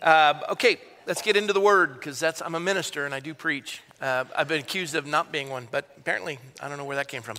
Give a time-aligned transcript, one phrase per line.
[0.00, 3.34] Uh, okay, let's get into the word because that's I'm a minister and I do
[3.34, 3.82] preach.
[4.00, 7.08] Uh, I've been accused of not being one, but apparently I don't know where that
[7.08, 7.36] came from.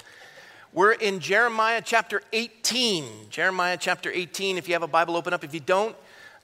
[0.73, 3.05] We're in Jeremiah chapter 18.
[3.29, 4.57] Jeremiah chapter 18.
[4.57, 5.43] If you have a Bible, open up.
[5.43, 5.95] If you don't,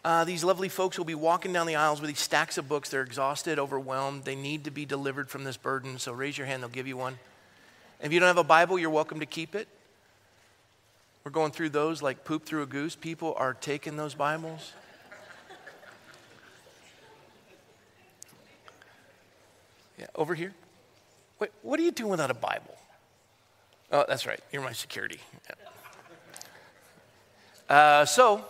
[0.03, 2.89] uh, these lovely folks will be walking down the aisles with these stacks of books.
[2.89, 4.23] They're exhausted, overwhelmed.
[4.23, 5.99] They need to be delivered from this burden.
[5.99, 7.19] So raise your hand, they'll give you one.
[8.01, 9.67] If you don't have a Bible, you're welcome to keep it.
[11.23, 12.95] We're going through those like poop through a goose.
[12.95, 14.73] People are taking those Bibles.
[19.97, 20.53] Yeah, over here.
[21.39, 22.75] Wait, what are you doing without a Bible?
[23.91, 24.39] Oh, that's right.
[24.51, 25.19] You're my security.
[25.47, 25.55] Yeah.
[27.75, 28.45] Uh, so,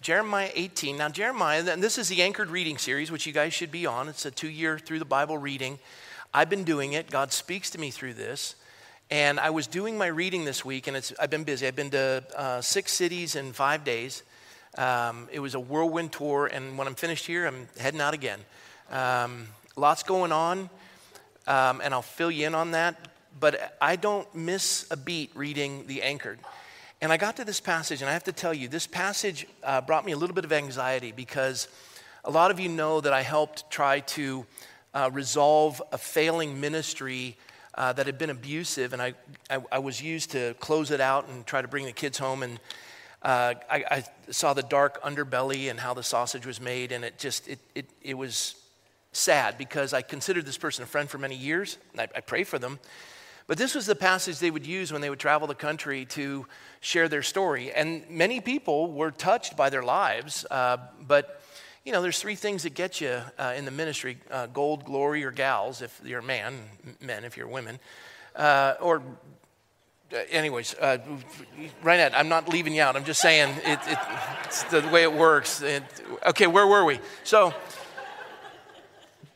[0.00, 0.96] Jeremiah 18.
[0.96, 4.08] Now, Jeremiah, and this is the anchored reading series, which you guys should be on.
[4.08, 5.78] It's a two year through the Bible reading.
[6.32, 7.10] I've been doing it.
[7.10, 8.56] God speaks to me through this.
[9.10, 11.66] And I was doing my reading this week, and I've been busy.
[11.66, 14.22] I've been to uh, six cities in five days.
[14.76, 18.40] Um, it was a whirlwind tour, and when I'm finished here, I'm heading out again.
[18.90, 20.70] Um, lots going on,
[21.46, 23.08] um, and I'll fill you in on that.
[23.38, 26.38] But I don't miss a beat reading The Anchored.
[27.00, 29.80] And I got to this passage, and I have to tell you, this passage uh,
[29.80, 31.68] brought me a little bit of anxiety because
[32.24, 34.46] a lot of you know that I helped try to
[34.94, 37.36] uh, resolve a failing ministry
[37.74, 39.14] uh, that had been abusive, and I,
[39.50, 42.44] I, I, was used to close it out and try to bring the kids home.
[42.44, 42.60] And
[43.20, 47.18] uh, I, I, saw the dark underbelly and how the sausage was made, and it
[47.18, 48.54] just it, it, it was
[49.16, 51.78] sad because I considered this person a friend for many years.
[51.98, 52.78] I, I pray for them.
[53.46, 56.46] But this was the passage they would use when they would travel the country to
[56.80, 57.72] share their story.
[57.72, 60.46] And many people were touched by their lives.
[60.50, 61.42] Uh, but,
[61.84, 65.24] you know, there's three things that get you uh, in the ministry uh, gold, glory,
[65.24, 66.54] or gals if you're a man,
[67.00, 67.78] men if you're women.
[68.34, 69.02] Uh, or,
[70.12, 70.96] uh, anyways, uh,
[71.82, 72.96] right I'm not leaving you out.
[72.96, 73.98] I'm just saying it, it,
[74.44, 75.60] it's the way it works.
[75.60, 75.82] It,
[76.26, 76.98] okay, where were we?
[77.24, 77.52] So,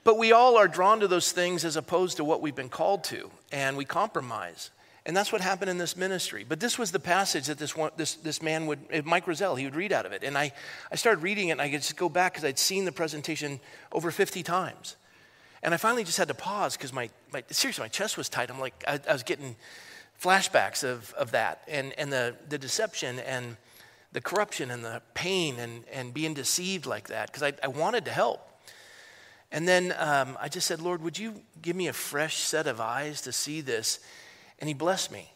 [0.09, 3.05] but we all are drawn to those things as opposed to what we've been called
[3.05, 4.71] to, and we compromise.
[5.05, 6.47] And that's what happened in this ministry.
[6.49, 9.67] But this was the passage that this, one, this, this man would, Mike Roselle, he
[9.67, 10.25] would read out of it.
[10.25, 10.53] And I,
[10.91, 13.61] I started reading it, and I could just go back because I'd seen the presentation
[13.93, 14.97] over 50 times.
[15.63, 18.49] And I finally just had to pause because my, my, seriously, my chest was tight.
[18.49, 19.57] I'm like, I, I was getting
[20.19, 23.59] flashbacks of, of that and, and the, the deception and
[24.13, 28.07] the corruption and the pain and, and being deceived like that because I, I wanted
[28.07, 28.48] to help.
[29.51, 32.81] And then um, I just said, Lord, would you give me a fresh set of
[32.81, 34.01] eyes to see this?
[34.59, 35.33] And He blessed me.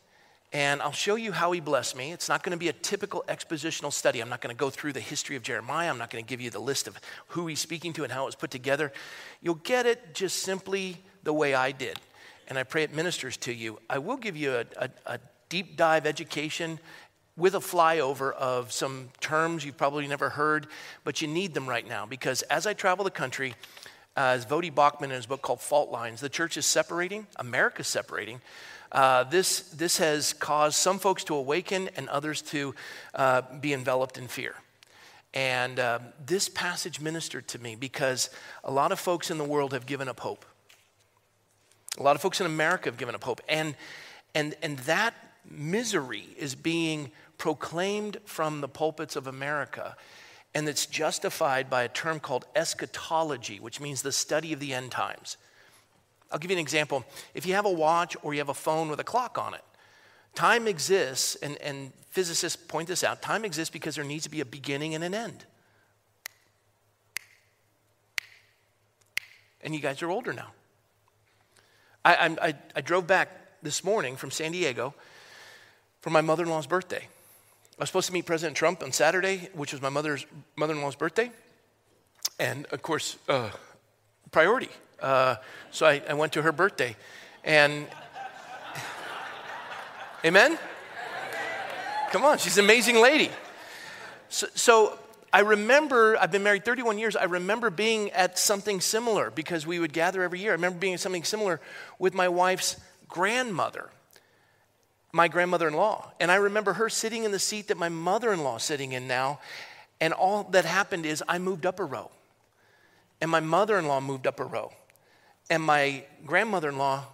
[0.52, 2.12] And I'll show you how He blessed me.
[2.12, 4.20] It's not going to be a typical expositional study.
[4.20, 5.88] I'm not going to go through the history of Jeremiah.
[5.88, 8.24] I'm not going to give you the list of who He's speaking to and how
[8.24, 8.92] it was put together.
[9.40, 11.98] You'll get it just simply the way I did.
[12.48, 13.78] And I pray it ministers to you.
[13.88, 15.18] I will give you a, a, a
[15.48, 16.78] deep dive education
[17.36, 20.66] with a flyover of some terms you've probably never heard,
[21.02, 23.54] but you need them right now because as I travel the country,
[24.16, 26.20] uh, as Voddie Baucham in his book called Fault Lines.
[26.20, 28.40] The church is separating, America's separating.
[28.90, 32.74] Uh, this, this has caused some folks to awaken and others to
[33.14, 34.54] uh, be enveloped in fear.
[35.32, 38.28] And uh, this passage ministered to me because
[38.64, 40.44] a lot of folks in the world have given up hope.
[41.98, 43.40] A lot of folks in America have given up hope.
[43.48, 43.74] And,
[44.34, 45.14] and, and that
[45.50, 49.96] misery is being proclaimed from the pulpits of America
[50.54, 54.90] and it's justified by a term called eschatology, which means the study of the end
[54.90, 55.36] times.
[56.30, 57.04] I'll give you an example.
[57.34, 59.62] If you have a watch or you have a phone with a clock on it,
[60.34, 64.40] time exists, and, and physicists point this out time exists because there needs to be
[64.40, 65.44] a beginning and an end.
[69.62, 70.48] And you guys are older now.
[72.04, 73.28] I, I, I drove back
[73.62, 74.92] this morning from San Diego
[76.00, 77.06] for my mother in law's birthday.
[77.82, 81.32] I was supposed to meet President Trump on Saturday, which was my mother's mother-in-law's birthday,
[82.38, 83.50] and of course, uh,
[84.31, 84.69] priority.
[85.00, 85.34] Uh,
[85.72, 86.94] so I, I went to her birthday,
[87.43, 87.88] and
[90.25, 90.60] Amen.
[92.12, 93.31] Come on, she's an amazing lady.
[94.28, 94.97] So, so,
[95.32, 97.16] I remember, I've been married 31 years.
[97.16, 100.52] I remember being at something similar because we would gather every year.
[100.52, 101.61] I remember being at something similar
[101.99, 102.76] with my wife's
[103.08, 103.90] grandmother
[105.12, 106.11] my grandmother in law.
[106.19, 108.93] And I remember her sitting in the seat that my mother in law is sitting
[108.93, 109.41] in now.
[110.00, 112.11] And all that happened is I moved up a row.
[113.20, 114.73] And my mother in law moved up a row.
[115.50, 117.05] And my grandmother in law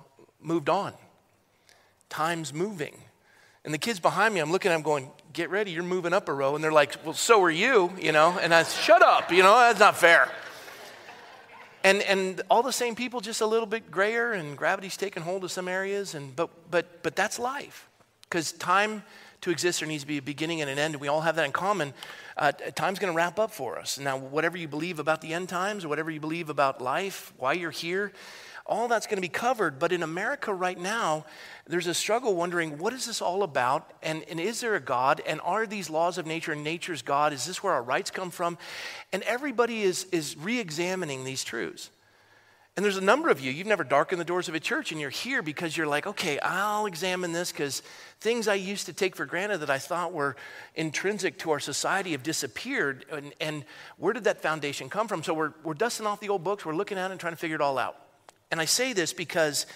[0.41, 0.95] moved on.
[2.09, 2.97] Time's moving.
[3.65, 6.29] And the kids behind me, I'm looking at them going, Get ready, you're moving up
[6.29, 6.55] a row.
[6.55, 8.39] And they're like, Well, so are you, you know?
[8.41, 10.31] And I Shut up, you know, that's not fair.
[11.85, 15.45] And, and all the same people, just a little bit grayer, and gravity's taking hold
[15.45, 17.88] of some areas, and, but, but, but that's life
[18.29, 19.03] because time,
[19.43, 20.97] to exist, there needs to be a beginning and an end.
[20.97, 21.95] We all have that in common.
[22.37, 23.99] Uh, time's going to wrap up for us.
[23.99, 27.53] Now, whatever you believe about the end times, or whatever you believe about life, why
[27.53, 28.13] you're here,
[28.67, 29.79] all that's going to be covered.
[29.79, 31.25] But in America right now,
[31.67, 33.91] there's a struggle wondering what is this all about?
[34.03, 35.23] And, and is there a God?
[35.27, 37.33] And are these laws of nature and nature's God?
[37.33, 38.59] Is this where our rights come from?
[39.13, 41.91] And everybody is, is re examining these truths.
[42.79, 45.01] And there's a number of you, you've never darkened the doors of a church, and
[45.01, 47.83] you're here because you're like, okay, I'll examine this because
[48.21, 50.37] things I used to take for granted that I thought were
[50.77, 53.05] intrinsic to our society have disappeared.
[53.11, 53.65] And, and
[53.97, 55.25] where did that foundation come from?
[55.25, 57.37] So we're, we're dusting off the old books, we're looking at it and trying to
[57.37, 57.97] figure it all out.
[58.53, 59.67] And I say this because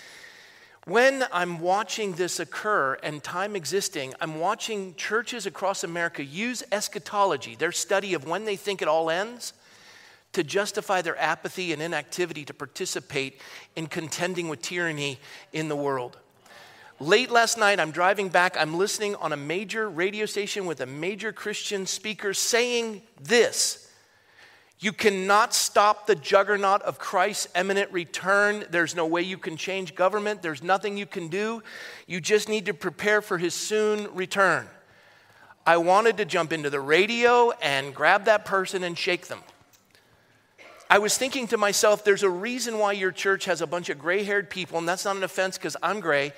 [0.84, 7.56] when I'm watching this occur and time existing, I'm watching churches across America use eschatology,
[7.56, 9.54] their study of when they think it all ends,
[10.32, 13.40] to justify their apathy and inactivity to participate
[13.76, 15.18] in contending with tyranny
[15.52, 16.18] in the world.
[17.00, 18.56] Late last night, I'm driving back.
[18.56, 23.90] I'm listening on a major radio station with a major Christian speaker saying this
[24.82, 28.64] you cannot stop the juggernaut of Christ's imminent return.
[28.68, 30.42] There's no way you can change government.
[30.42, 31.62] There's nothing you can do.
[32.08, 34.66] You just need to prepare for his soon return.
[35.64, 39.38] I wanted to jump into the radio and grab that person and shake them.
[40.92, 43.98] I was thinking to myself, there's a reason why your church has a bunch of
[43.98, 46.34] gray haired people, and that's not an offense because I'm gray.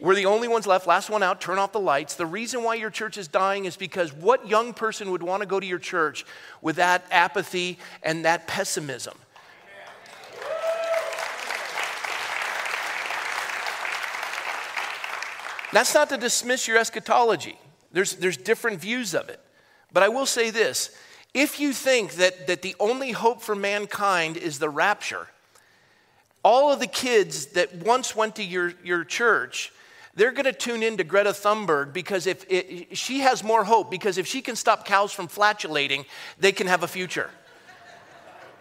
[0.00, 0.86] We're the only ones left.
[0.86, 2.14] Last one out, turn off the lights.
[2.14, 5.46] The reason why your church is dying is because what young person would want to
[5.46, 6.24] go to your church
[6.62, 9.14] with that apathy and that pessimism?
[15.70, 17.58] That's not to dismiss your eschatology.
[17.92, 19.38] There's, there's different views of it.
[19.92, 20.96] But I will say this
[21.38, 25.28] if you think that, that the only hope for mankind is the rapture,
[26.42, 29.72] all of the kids that once went to your, your church
[30.18, 33.88] they're going to tune in to Greta Thunberg because if it, she has more hope,
[33.88, 36.04] because if she can stop cows from flatulating,
[36.40, 37.30] they can have a future.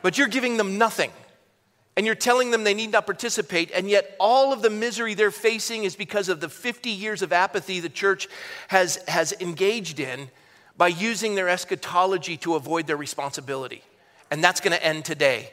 [0.03, 1.11] But you're giving them nothing.
[1.95, 5.31] And you're telling them they need not participate, and yet all of the misery they're
[5.31, 8.27] facing is because of the 50 years of apathy the church
[8.67, 10.29] has, has engaged in
[10.77, 13.81] by using their eschatology to avoid their responsibility.
[14.29, 15.51] And that's going to end today.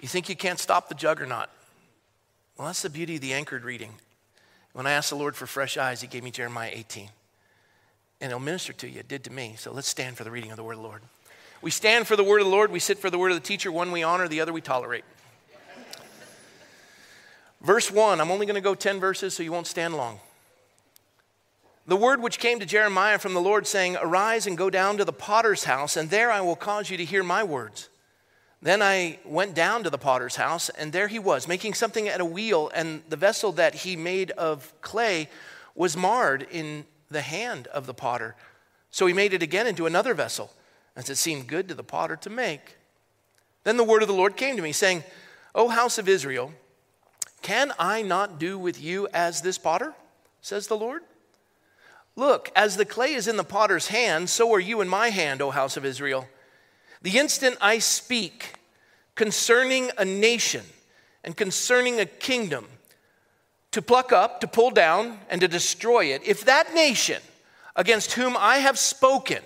[0.00, 1.48] You think you can't stop the juggernaut?
[2.56, 3.92] Well, that's the beauty of the anchored reading.
[4.72, 7.08] When I asked the Lord for fresh eyes, He gave me Jeremiah 18.
[8.20, 9.00] And it'll minister to you.
[9.00, 9.54] It did to me.
[9.58, 11.02] So let's stand for the reading of the word of the Lord.
[11.62, 12.70] We stand for the word of the Lord.
[12.70, 13.72] We sit for the word of the teacher.
[13.72, 15.04] One we honor, the other we tolerate.
[17.60, 20.18] Verse 1, I'm only going to go 10 verses so you won't stand long.
[21.86, 25.04] The word which came to Jeremiah from the Lord, saying, Arise and go down to
[25.04, 27.88] the potter's house, and there I will cause you to hear my words.
[28.62, 32.20] Then I went down to the potter's house, and there he was, making something at
[32.20, 35.28] a wheel, and the vessel that he made of clay
[35.74, 38.36] was marred in the hand of the potter.
[38.90, 40.50] So he made it again into another vessel,
[40.94, 42.76] as it seemed good to the potter to make.
[43.64, 45.04] Then the word of the Lord came to me, saying,
[45.54, 46.52] O house of Israel,
[47.42, 49.94] can I not do with you as this potter?
[50.40, 51.02] says the Lord.
[52.16, 55.40] Look, as the clay is in the potter's hand, so are you in my hand,
[55.40, 56.28] O house of Israel.
[57.02, 58.54] The instant I speak
[59.14, 60.64] concerning a nation
[61.24, 62.66] and concerning a kingdom,
[63.72, 67.22] to pluck up, to pull down, and to destroy it, if that nation
[67.76, 69.42] against whom I have spoken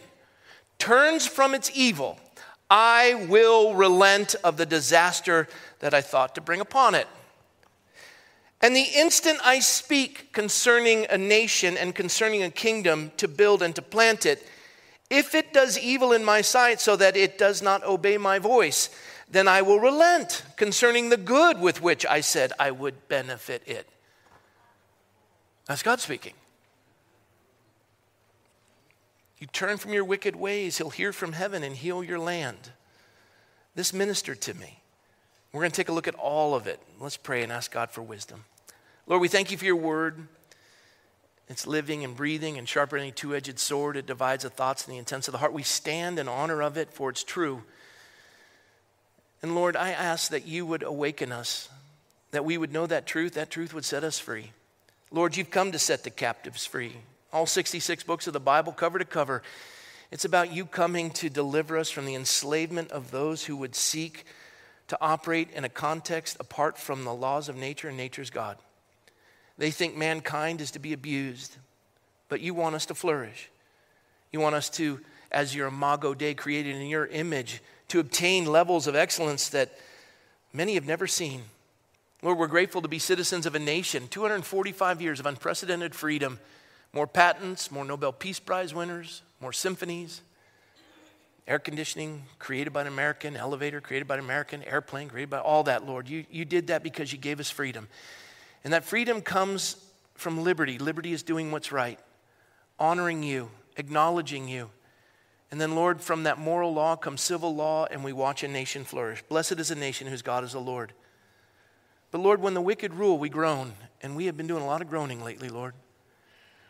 [0.78, 2.18] turns from its evil,
[2.70, 5.48] I will relent of the disaster
[5.80, 7.06] that I thought to bring upon it.
[8.60, 13.74] And the instant I speak concerning a nation and concerning a kingdom to build and
[13.76, 14.46] to plant it,
[15.10, 18.88] if it does evil in my sight so that it does not obey my voice,
[19.30, 23.88] then I will relent concerning the good with which I said I would benefit it.
[25.66, 26.34] That's God speaking.
[29.38, 32.70] You turn from your wicked ways, He'll hear from heaven and heal your land.
[33.74, 34.83] This ministered to me.
[35.54, 36.80] We're going to take a look at all of it.
[36.98, 38.44] Let's pray and ask God for wisdom.
[39.06, 40.26] Lord, we thank you for your word.
[41.48, 43.96] It's living and breathing and sharper than a two edged sword.
[43.96, 45.52] It divides the thoughts and the intents of the heart.
[45.52, 47.62] We stand in honor of it, for it's true.
[49.42, 51.68] And Lord, I ask that you would awaken us,
[52.32, 53.34] that we would know that truth.
[53.34, 54.50] That truth would set us free.
[55.12, 56.96] Lord, you've come to set the captives free.
[57.32, 59.40] All 66 books of the Bible, cover to cover,
[60.10, 64.24] it's about you coming to deliver us from the enslavement of those who would seek
[64.88, 68.58] to operate in a context apart from the laws of nature and nature's God.
[69.56, 71.56] They think mankind is to be abused,
[72.28, 73.50] but you want us to flourish.
[74.32, 75.00] You want us to,
[75.30, 79.78] as your imago Dei created in your image, to obtain levels of excellence that,
[80.52, 81.42] many have never seen.
[82.22, 86.38] Lord, we're grateful to be citizens of a nation, 245 years of unprecedented freedom,
[86.92, 90.22] more patents, more Nobel Peace Prize winners, more symphonies,
[91.46, 95.64] air conditioning created by an American, elevator created by an American, airplane created by all
[95.64, 96.08] that, Lord.
[96.08, 97.88] You, you did that because you gave us freedom.
[98.62, 99.76] And that freedom comes
[100.14, 100.78] from liberty.
[100.78, 101.98] Liberty is doing what's right,
[102.78, 104.70] honoring you, acknowledging you.
[105.50, 108.84] And then, Lord, from that moral law comes civil law, and we watch a nation
[108.84, 109.22] flourish.
[109.28, 110.92] Blessed is a nation whose God is the Lord.
[112.10, 114.80] But, Lord, when the wicked rule, we groan, and we have been doing a lot
[114.82, 115.74] of groaning lately, Lord.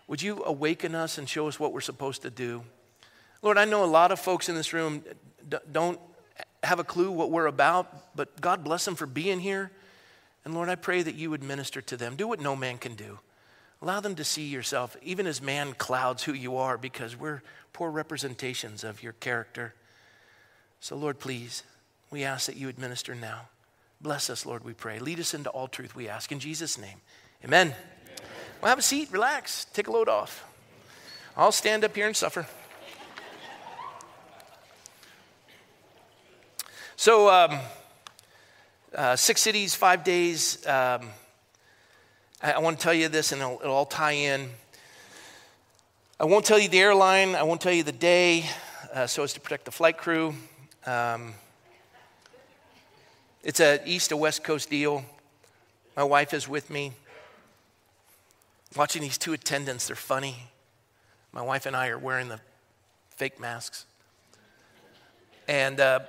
[0.06, 2.64] Would you awaken us and show us what we're supposed to do?
[3.44, 5.04] Lord, I know a lot of folks in this room
[5.70, 6.00] don't
[6.62, 9.70] have a clue what we're about, but God bless them for being here.
[10.46, 12.16] And Lord, I pray that you would minister to them.
[12.16, 13.18] Do what no man can do.
[13.82, 17.42] Allow them to see yourself, even as man clouds who you are, because we're
[17.74, 19.74] poor representations of your character.
[20.80, 21.64] So, Lord, please,
[22.10, 23.48] we ask that you would minister now.
[24.00, 25.00] Bless us, Lord, we pray.
[25.00, 26.32] Lead us into all truth, we ask.
[26.32, 27.02] In Jesus' name,
[27.44, 27.66] amen.
[27.66, 27.76] amen.
[28.62, 30.46] Well, have a seat, relax, take a load off.
[31.36, 32.46] I'll stand up here and suffer.
[36.96, 37.58] So, um,
[38.94, 40.64] uh, six cities, five days.
[40.64, 41.08] Um,
[42.40, 44.48] I, I want to tell you this, and it'll, it'll, all tie in.
[46.20, 48.44] I won't tell you the airline, I won't tell you the day,
[48.92, 50.36] uh, so as to protect the flight crew.
[50.86, 51.34] Um,
[53.42, 55.04] it's an east to west coast deal.
[55.96, 56.92] My wife is with me.
[58.76, 60.36] Watching these two attendants, they're funny.
[61.32, 62.38] My wife and I are wearing the
[63.16, 63.84] fake masks.
[65.48, 66.00] And uh,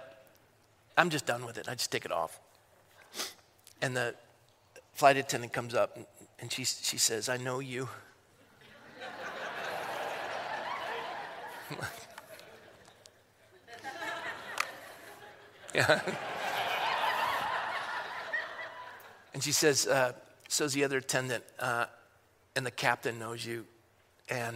[0.97, 1.67] I'm just done with it.
[1.67, 2.39] I just take it off.
[3.81, 4.15] And the
[4.93, 5.97] flight attendant comes up
[6.39, 7.89] and she, she says, I know you.
[15.73, 16.01] yeah.
[19.33, 20.13] and she says, uh,
[20.47, 21.85] says the other attendant, uh,
[22.55, 23.65] and the captain knows you,
[24.29, 24.55] and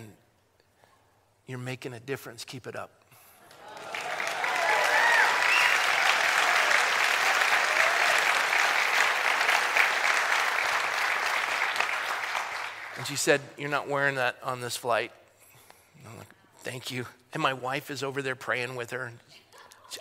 [1.47, 2.45] you're making a difference.
[2.45, 2.98] Keep it up.
[12.99, 15.13] And she said, You're not wearing that on this flight.
[15.97, 16.27] And I'm like,
[16.59, 17.05] Thank you.
[17.33, 19.13] And my wife is over there praying with her.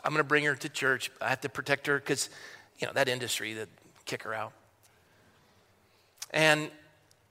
[0.05, 1.09] I'm going to bring her to church.
[1.21, 2.29] I have to protect her because,
[2.81, 3.69] you know, that industry that
[4.05, 4.53] kick her out.
[6.33, 6.73] And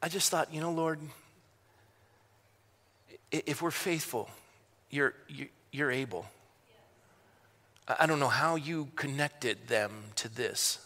[0.02, 1.00] I just thought, you know, Lord,
[3.30, 4.30] if we're faithful,
[4.90, 5.16] you're,
[5.74, 6.28] you're able.
[8.00, 10.80] I don't know how you connected them to this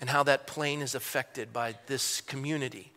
[0.00, 2.91] and how that plane is affected by this community.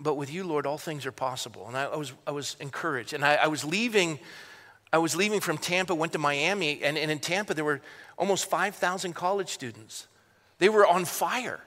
[0.00, 1.66] But with you, Lord, all things are possible.
[1.66, 3.12] And I, I was, I was encouraged.
[3.12, 4.18] And I, I, was leaving.
[4.92, 7.80] I was leaving from Tampa, went to Miami, and, and in Tampa there were
[8.16, 10.06] almost 5,000 college students.
[10.58, 11.60] They were on fire.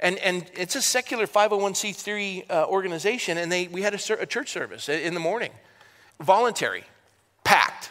[0.00, 4.50] And, and it's a secular 501c3 uh, organization, and they, we had a, a church
[4.50, 5.50] service in the morning,
[6.20, 6.84] voluntary,
[7.44, 7.90] packed.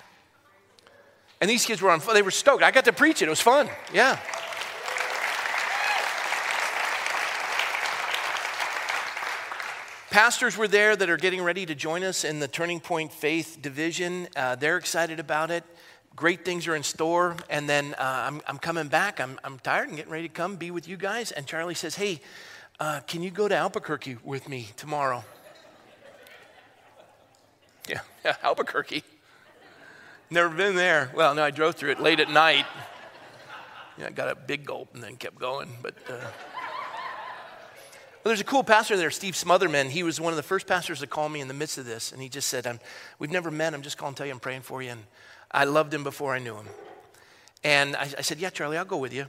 [1.40, 2.64] And these kids were on, they were stoked.
[2.64, 4.20] I got to preach it, it was fun, yeah.
[10.14, 13.58] Pastors were there that are getting ready to join us in the Turning Point Faith
[13.64, 14.28] Division.
[14.36, 15.64] Uh, they're excited about it.
[16.16, 17.36] Great things are in store.
[17.50, 19.20] And then uh, I'm, I'm coming back.
[19.20, 21.32] I'm, I'm tired and getting ready to come be with you guys.
[21.32, 22.22] And Charlie says, Hey,
[22.80, 25.24] uh, can you go to Albuquerque with me tomorrow?
[27.90, 29.04] Yeah, yeah, Albuquerque.
[30.30, 31.12] Never been there.
[31.16, 32.66] Well, no, I drove through it late at night.
[33.98, 35.70] Yeah, I got a big gulp and then kept going.
[35.82, 35.96] But.
[38.24, 39.90] Well, there's a cool pastor there, Steve Smothermon.
[39.90, 42.14] He was one of the first pastors to call me in the midst of this.
[42.14, 42.80] And he just said,
[43.20, 43.74] We've never met.
[43.74, 44.92] I'm just calling to tell you I'm praying for you.
[44.92, 45.04] And
[45.52, 46.68] I loved him before I knew him.
[47.66, 49.26] And I, I said, Yeah, Charlie, I'll go with you.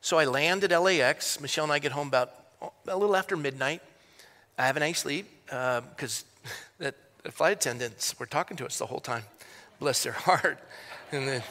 [0.00, 1.38] So I land at LAX.
[1.38, 2.32] Michelle and I get home about
[2.88, 3.82] a little after midnight.
[4.56, 6.24] I have a nice sleep because
[6.80, 6.92] uh,
[7.24, 9.24] the flight attendants were talking to us the whole time.
[9.80, 10.60] Bless their heart.
[11.12, 11.44] And they're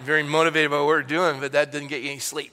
[0.00, 2.52] very motivated by what we're doing, but that didn't get you any sleep.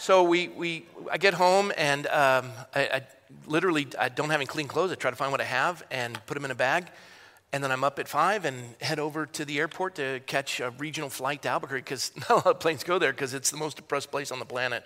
[0.00, 3.02] So we, we, I get home and um, I, I,
[3.46, 4.90] literally I don't have any clean clothes.
[4.90, 6.86] I try to find what I have and put them in a bag.
[7.52, 10.70] And then I'm up at five and head over to the airport to catch a
[10.78, 13.58] regional flight to Albuquerque because not a lot of planes go there because it's the
[13.58, 14.84] most depressed place on the planet.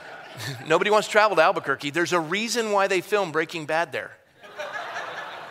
[0.66, 1.90] Nobody wants to travel to Albuquerque.
[1.90, 4.12] There's a reason why they film Breaking Bad there.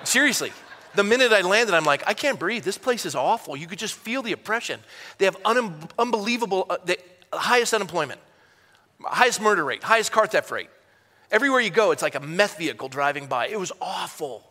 [0.06, 0.51] Seriously.
[0.96, 2.63] The minute I landed, I'm like, I can't breathe.
[2.63, 3.56] This place is awful.
[3.56, 4.80] You could just feel the oppression.
[5.20, 6.98] They have un- unbelievable, uh, the
[7.32, 8.20] highest unemployment.
[9.04, 10.70] Highest murder rate, highest car theft rate.
[11.30, 13.48] Everywhere you go, it's like a meth vehicle driving by.
[13.48, 14.50] It was awful.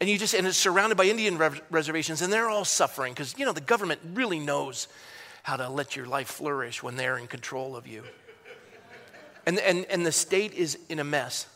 [0.00, 1.38] And you just, and it's surrounded by Indian
[1.70, 4.88] reservations, and they're all suffering because, you know, the government really knows
[5.42, 8.04] how to let your life flourish when they're in control of you.
[9.46, 11.46] And, and, and the state is in a mess.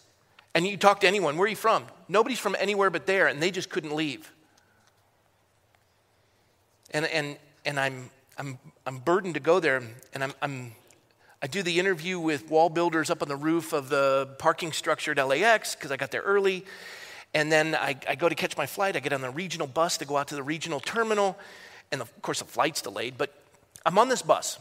[0.55, 1.85] And you talk to anyone, where are you from?
[2.09, 4.33] Nobody's from anywhere but there, and they just couldn't leave.
[6.93, 9.83] And, and, and I'm, I'm, I'm burdened to go there,
[10.15, 10.73] and I'm, I'm,
[11.45, 15.27] I do the interview with WallBuilders up on the roof of the parking structure at
[15.27, 16.65] LAX because I got there early.
[17.35, 18.95] And then I, I, go to catch my flight.
[18.95, 21.37] I get on the regional bus to go out to the regional terminal.
[21.91, 23.35] And of course, the flight's delayed, but
[23.85, 24.61] I'm on this bus.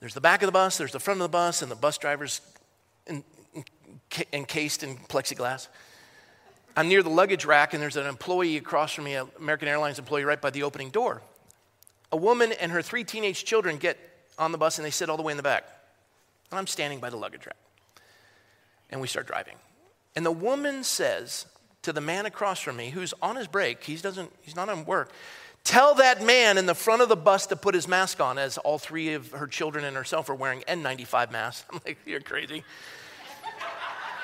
[0.00, 1.96] There's the back of the bus, there's the front of the bus, and the bus
[1.96, 2.42] driver's
[3.06, 3.24] in,
[3.54, 3.64] in,
[4.32, 5.68] encased in plexiglass.
[6.76, 9.98] I'm near the luggage rack, and there's an employee across from me, an American Airlines
[9.98, 11.22] employee, right by the opening door.
[12.10, 13.96] A woman and her three teenage children get
[14.38, 15.64] on the bus, and they sit all the way in the back.
[16.50, 17.56] And I'm standing by the luggage rack.
[18.90, 19.56] And we start driving.
[20.14, 21.46] And the woman says
[21.82, 24.84] to the man across from me, who's on his break, he doesn't, he's not on
[24.84, 25.10] work,
[25.64, 28.58] Tell that man in the front of the bus to put his mask on, as
[28.58, 31.64] all three of her children and herself are wearing N95 masks.
[31.72, 32.64] I'm like, You're crazy.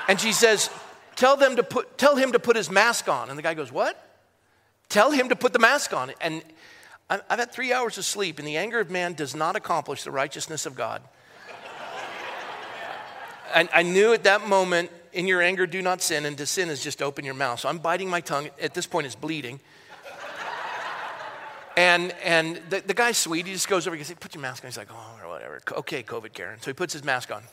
[0.09, 0.69] and she says,
[1.15, 3.29] Tell, them to put, tell him to put his mask on.
[3.29, 4.05] And the guy goes, What?
[4.88, 6.12] Tell him to put the mask on.
[6.21, 6.43] And
[7.11, 10.11] I've had three hours of sleep, and the anger of man does not accomplish the
[10.11, 11.03] righteousness of God.
[13.55, 16.69] I, I knew at that moment, in your anger, do not sin, and to sin
[16.69, 17.61] is just open your mouth.
[17.61, 18.50] So I'm biting my tongue.
[18.61, 19.59] At this point, it's bleeding.
[21.79, 23.47] And, and the, the guy's sweet.
[23.47, 24.69] He just goes over he says, Put your mask on.
[24.69, 25.61] He's like, Oh, or whatever.
[25.73, 26.61] Okay, COVID Karen.
[26.61, 27.45] So he puts his mask on.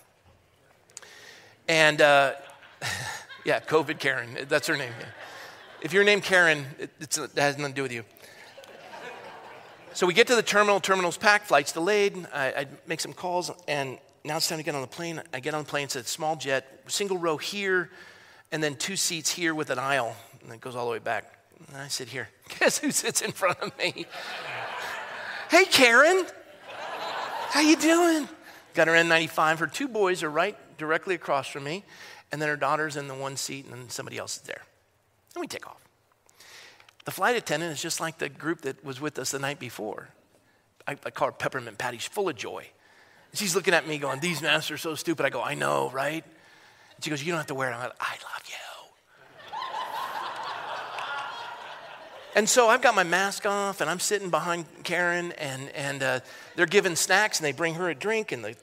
[1.68, 2.34] And uh,
[3.46, 4.36] yeah, COVID Karen.
[4.50, 4.92] That's her name.
[5.82, 8.04] If you're named Karen, it, it has nothing to do with you.
[9.96, 10.82] So we get to the terminal.
[10.82, 11.48] Terminal's packed.
[11.48, 12.28] Flight's delayed.
[12.34, 13.50] I, I make some calls.
[13.66, 15.24] And now it's time to get on the plane.
[15.34, 15.86] I get on the plane.
[15.86, 17.90] It's a small jet, single row here,
[18.52, 20.14] and then two seats here with an aisle.
[20.44, 21.40] And it goes all the way back.
[21.70, 22.28] And I sit here.
[22.60, 24.06] Guess who sits in front of me?
[25.50, 26.26] hey, Karen.
[27.52, 28.28] How you doing?
[28.74, 29.60] Got her N95.
[29.60, 31.86] Her two boys are right directly across from me,
[32.34, 34.64] and then her daughter's in the one seat, and then somebody else is there.
[35.36, 35.85] And we take off.
[37.06, 40.10] The flight attendant is just like the group that was with us the night before.
[40.88, 41.98] I, I call her Peppermint Patty.
[41.98, 42.68] She's full of joy.
[43.34, 45.26] she's looking at me going, These masks are so stupid.
[45.26, 46.24] I go, I know, right?
[46.96, 47.74] And she goes, You don't have to wear it.
[47.74, 48.56] I'm like, I love you.
[52.36, 56.20] And so I've got my mask off and I'm sitting behind Karen and, and uh,
[56.58, 58.58] they're giving snacks and they bring her a drink and the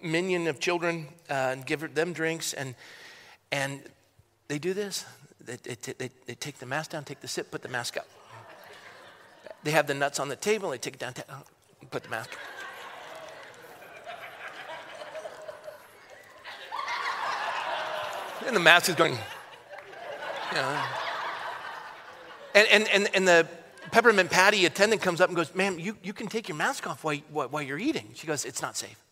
[0.00, 2.76] minion of children uh, and give them drinks and,
[3.50, 3.82] and
[4.46, 5.04] they do this.
[5.46, 8.06] They, they, they, they, take the mask down, take the sip, put the mask up.
[9.62, 11.36] They have the nuts on the table, they take it down, uh,
[11.90, 12.30] put the mask
[18.46, 19.18] And the mask is going,
[20.54, 20.84] know,
[22.54, 23.48] and, and, and, and the
[23.90, 27.02] peppermint patty attendant comes up and goes, Ma'am, you, you can take your mask off
[27.02, 28.10] while, while you're eating.
[28.14, 29.02] She goes, It's not safe.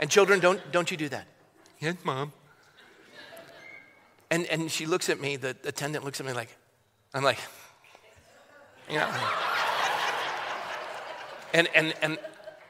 [0.00, 1.26] And children, don't, don't you do that.
[1.80, 2.32] Yes, mom.
[4.30, 6.54] And, and she looks at me, the attendant looks at me like,
[7.14, 7.38] I'm like,
[8.90, 9.08] you know.
[11.54, 12.18] and, and, and,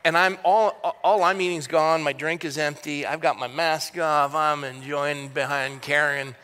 [0.05, 0.71] and I'm all,
[1.03, 2.03] all I'm eating's gone.
[2.03, 3.05] My drink is empty.
[3.05, 4.35] I've got my mask off.
[4.35, 6.37] I'm enjoying behind Karen.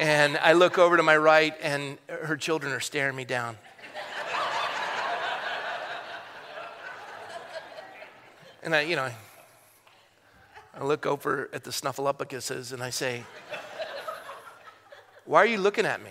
[0.00, 3.56] And I look over to my right, and her children are staring me down.
[8.62, 9.10] and I, you know,
[10.74, 13.24] I look over at the snuffleupaguses and I say,
[15.24, 16.10] Why are you looking at me?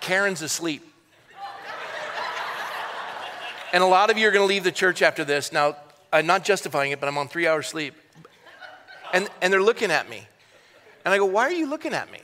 [0.00, 0.84] Karen's asleep.
[3.72, 5.52] And a lot of you are going to leave the church after this.
[5.52, 5.76] Now,
[6.12, 7.94] I'm not justifying it, but I'm on three hours sleep.
[9.12, 10.26] And, and they're looking at me.
[11.04, 12.20] And I go, Why are you looking at me?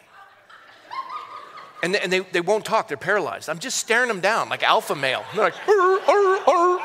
[1.83, 3.51] And, they, and they, they won't talk, they're paralyzed.
[3.51, 5.25] I'm just staring them down like alpha male.
[5.31, 6.81] And they're like, arr, arr.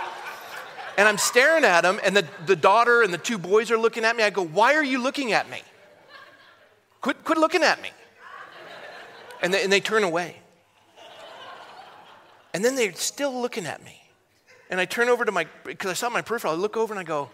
[0.98, 4.04] And I'm staring at them, and the, the daughter and the two boys are looking
[4.04, 4.24] at me.
[4.24, 5.62] I go, Why are you looking at me?
[7.02, 7.92] Quit, quit looking at me.
[9.42, 10.38] And they, and they turn away.
[12.54, 14.02] And then they're still looking at me.
[14.70, 17.00] And I turn over to my, because I saw my peripheral, I look over and
[17.00, 17.30] I go,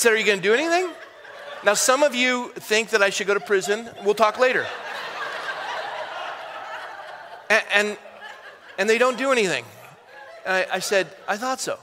[0.00, 0.90] said, Are you going to do anything?
[1.62, 3.88] Now, some of you think that I should go to prison.
[4.02, 4.66] We'll talk later.
[7.50, 7.98] And, and,
[8.78, 9.64] and they don't do anything.
[10.46, 11.78] I, I, said, I thought so.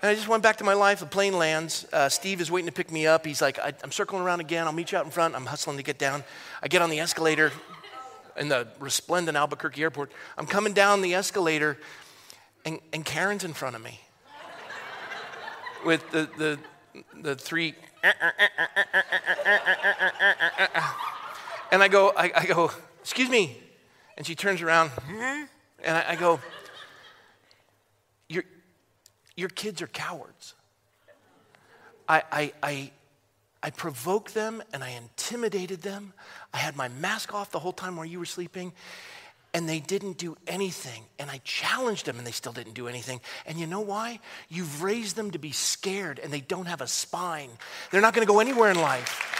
[0.00, 1.00] And I just went back to my life.
[1.00, 1.86] The plane lands.
[1.92, 3.26] Uh, Steve is waiting to pick me up.
[3.26, 4.66] He's like, I, am circling around again.
[4.66, 5.34] I'll meet you out in front.
[5.34, 6.24] I'm hustling to get down.
[6.62, 7.52] I get on the escalator.
[8.38, 10.12] in the resplendent Albuquerque airport.
[10.38, 11.76] I'm coming down the escalator,
[12.64, 14.00] and, and Karen's in front of me
[15.84, 16.58] with the, the,
[17.20, 17.74] the three.
[21.70, 23.58] And I go, I, I go, excuse me.
[24.16, 24.90] And she turns around,
[25.84, 26.40] and I, I go,
[28.28, 28.44] your,
[29.36, 30.54] your kids are cowards.
[32.08, 32.90] I, I, I,
[33.62, 36.14] I provoked them and I intimidated them.
[36.54, 38.72] I had my mask off the whole time while you were sleeping,
[39.58, 41.02] and they didn't do anything.
[41.18, 43.20] And I challenged them, and they still didn't do anything.
[43.44, 44.20] And you know why?
[44.48, 47.50] You've raised them to be scared, and they don't have a spine.
[47.90, 49.34] They're not going to go anywhere in life.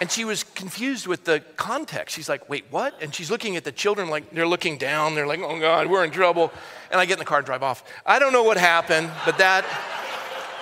[0.00, 2.16] And she was confused with the context.
[2.16, 3.00] She's like, wait, what?
[3.00, 5.14] And she's looking at the children like they're looking down.
[5.14, 6.50] They're like, oh God, we're in trouble.
[6.90, 7.84] And I get in the car and drive off.
[8.04, 9.64] I don't know what happened, but that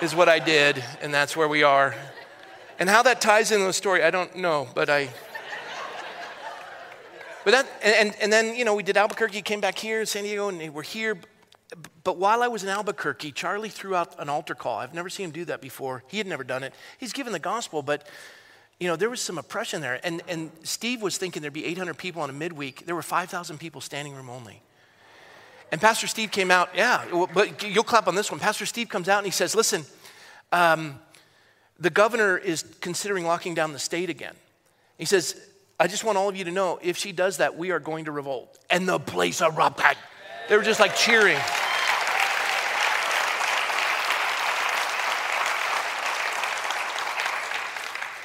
[0.03, 1.95] is what I did, and that's where we are.
[2.79, 5.09] And how that ties into the story, I don't know, but I.
[7.43, 10.49] But that, and, and then, you know, we did Albuquerque, came back here, San Diego,
[10.49, 11.17] and we're here.
[12.03, 14.77] But while I was in Albuquerque, Charlie threw out an altar call.
[14.79, 16.03] I've never seen him do that before.
[16.07, 16.73] He had never done it.
[16.97, 18.07] He's given the gospel, but
[18.79, 19.99] you know, there was some oppression there.
[20.03, 22.85] And, and Steve was thinking there'd be 800 people on a midweek.
[22.85, 24.61] There were 5,000 people standing room only.
[25.71, 28.39] And Pastor Steve came out, yeah, but you'll clap on this one.
[28.39, 29.85] Pastor Steve comes out and he says, listen,
[30.51, 30.99] um,
[31.79, 34.35] the governor is considering locking down the state again.
[34.97, 35.39] He says,
[35.79, 38.05] I just want all of you to know if she does that, we are going
[38.05, 38.57] to revolt.
[38.69, 39.97] And the place erupted.
[40.49, 41.37] They were just like cheering.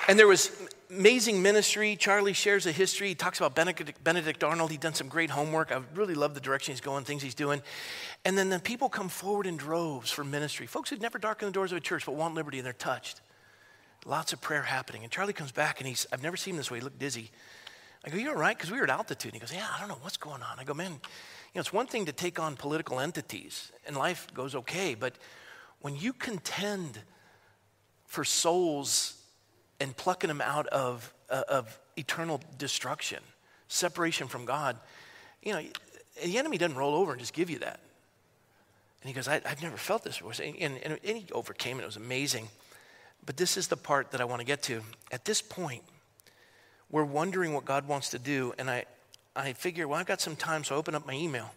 [0.09, 0.51] And there was
[0.91, 1.97] amazing ministry.
[1.97, 3.09] Charlie shares a history.
[3.09, 4.71] He talks about Benedict, Benedict Arnold.
[4.71, 5.73] He'd done some great homework.
[5.73, 7.63] I really love the direction he's going, things he's doing.
[8.25, 10.67] And then the people come forward in droves for ministry.
[10.67, 13.21] Folks who'd never darkened the doors of a church but want liberty and they're touched.
[14.05, 15.03] Lots of prayer happening.
[15.03, 16.79] And Charlie comes back and he's, I've never seen him this way.
[16.79, 17.31] He looked dizzy.
[18.05, 18.57] I go, You all right?
[18.57, 19.33] Because we were at altitude.
[19.33, 20.59] And he goes, Yeah, I don't know what's going on.
[20.59, 20.99] I go, Man, you
[21.55, 24.95] know, it's one thing to take on political entities and life goes okay.
[24.95, 25.15] But
[25.81, 27.01] when you contend
[28.07, 29.21] for souls
[29.81, 33.19] and plucking them out of, uh, of eternal destruction,
[33.69, 34.77] separation from God.
[35.43, 35.63] You know,
[36.23, 37.81] the enemy doesn't roll over and just give you that.
[39.03, 40.33] And he goes, I, have never felt this before.
[40.43, 41.83] And, and, and he overcame it.
[41.83, 42.49] It was amazing.
[43.27, 44.83] But this is the part that I want to get to.
[45.11, 45.83] At this point,
[46.91, 48.55] we're wondering what God wants to do.
[48.59, 48.85] And I,
[49.35, 51.51] I figure, well, I've got some time, so I open up my email.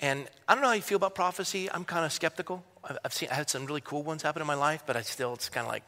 [0.00, 1.70] And I don't know how you feel about prophecy.
[1.70, 2.64] I'm kind of skeptical.
[3.04, 5.34] I've, seen, I had some really cool ones happen in my life, but I still,
[5.34, 5.82] it's kind of like,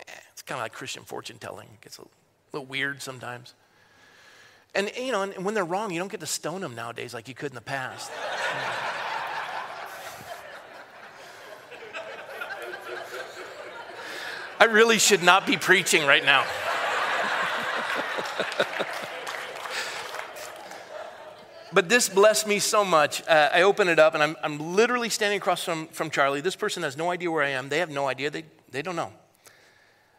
[0.00, 1.68] eh, it's kind of like Christian fortune telling.
[1.74, 2.02] It gets a
[2.52, 3.54] little weird sometimes.
[4.74, 7.28] And, you know, and when they're wrong, you don't get to stone them nowadays like
[7.28, 8.10] you could in the past.
[14.60, 16.44] I really should not be preaching right now.
[21.72, 23.26] but this blessed me so much.
[23.26, 26.40] Uh, I open it up and I'm, I'm literally standing across from, from Charlie.
[26.40, 27.68] This person has no idea where I am.
[27.68, 28.30] They have no idea.
[28.30, 29.12] They, they don't know.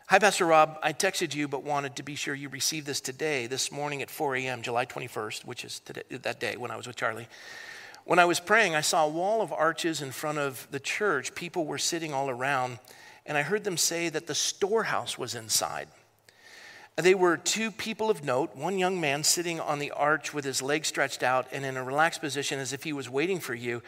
[0.08, 0.78] Hi, Pastor Rob.
[0.84, 4.12] I texted you, but wanted to be sure you received this today, this morning at
[4.12, 7.28] 4 a.m., July 21st, which is today, that day when I was with Charlie.
[8.04, 11.34] When I was praying, I saw a wall of arches in front of the church.
[11.34, 12.78] People were sitting all around,
[13.26, 15.88] and I heard them say that the storehouse was inside.
[16.96, 20.62] They were two people of note, one young man sitting on the arch with his
[20.62, 23.84] legs stretched out and in a relaxed position as if he was waiting for you.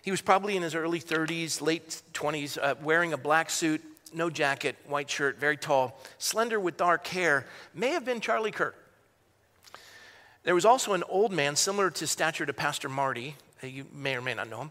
[0.00, 3.82] He was probably in his early 30s, late 20s, uh, wearing a black suit
[4.14, 8.74] no jacket, white shirt, very tall, slender with dark hair, may have been Charlie Kirk.
[10.44, 14.22] There was also an old man similar to stature to Pastor Marty, you may or
[14.22, 14.70] may not know him,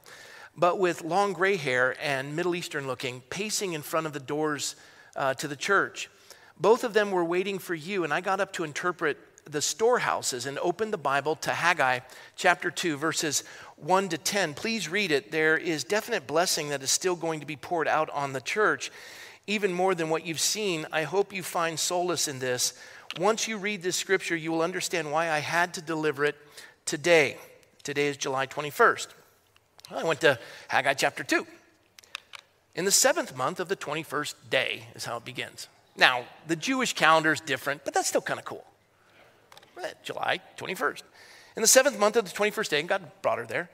[0.57, 4.75] but with long gray hair and Middle Eastern looking, pacing in front of the doors
[5.15, 6.09] uh, to the church.
[6.59, 9.17] Both of them were waiting for you, and I got up to interpret
[9.49, 11.99] the storehouses and opened the Bible to Haggai
[12.35, 13.43] chapter 2, verses
[13.75, 14.53] 1 to 10.
[14.53, 15.31] Please read it.
[15.31, 18.91] There is definite blessing that is still going to be poured out on the church
[19.47, 22.73] even more than what you've seen, I hope you find solace in this.
[23.19, 26.35] Once you read this scripture, you will understand why I had to deliver it
[26.85, 27.37] today.
[27.83, 29.07] Today is July 21st.
[29.93, 31.45] I went to Haggai chapter 2.
[32.75, 35.67] In the seventh month of the 21st day is how it begins.
[35.95, 38.65] Now, the Jewish calendar is different, but that's still kind of cool.
[40.03, 41.03] July 21st.
[41.55, 43.69] In the seventh month of the 21st day, and God brought her there,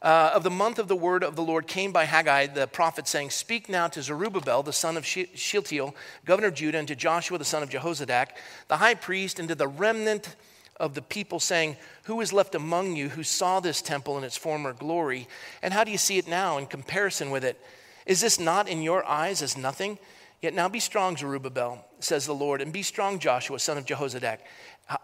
[0.00, 3.08] uh, of the month of the word of the Lord came by Haggai the prophet,
[3.08, 7.38] saying, Speak now to Zerubbabel, the son of Shealtiel, governor of Judah, and to Joshua,
[7.38, 8.28] the son of Jehozadak,
[8.68, 10.36] the high priest, and to the remnant
[10.78, 14.36] of the people, saying, Who is left among you who saw this temple in its
[14.36, 15.28] former glory?
[15.62, 17.60] And how do you see it now in comparison with it?
[18.06, 19.98] Is this not in your eyes as nothing?
[20.40, 24.38] Yet now be strong, Zerubbabel, says the Lord, and be strong, Joshua, son of Jehozadak,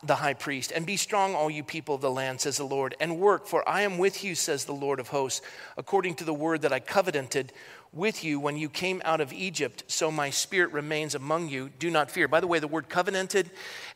[0.05, 2.95] the high priest, and be strong, all you people of the land, says the Lord,
[3.01, 5.43] and work, for I am with you, says the Lord of hosts,
[5.77, 7.53] according to the word that I covenanted
[7.95, 11.71] with you when you came out of Egypt, so my spirit remains among you.
[11.79, 12.29] Do not fear.
[12.29, 13.51] By the way, the word covenanted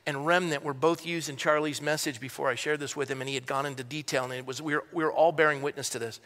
[0.07, 3.29] and remnant were both used in Charlie's message before I shared this with him, and
[3.29, 5.89] he had gone into detail, and it was we were, we were all bearing witness
[5.91, 6.21] to this.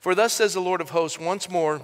[0.00, 1.82] For thus says the Lord of hosts, once more,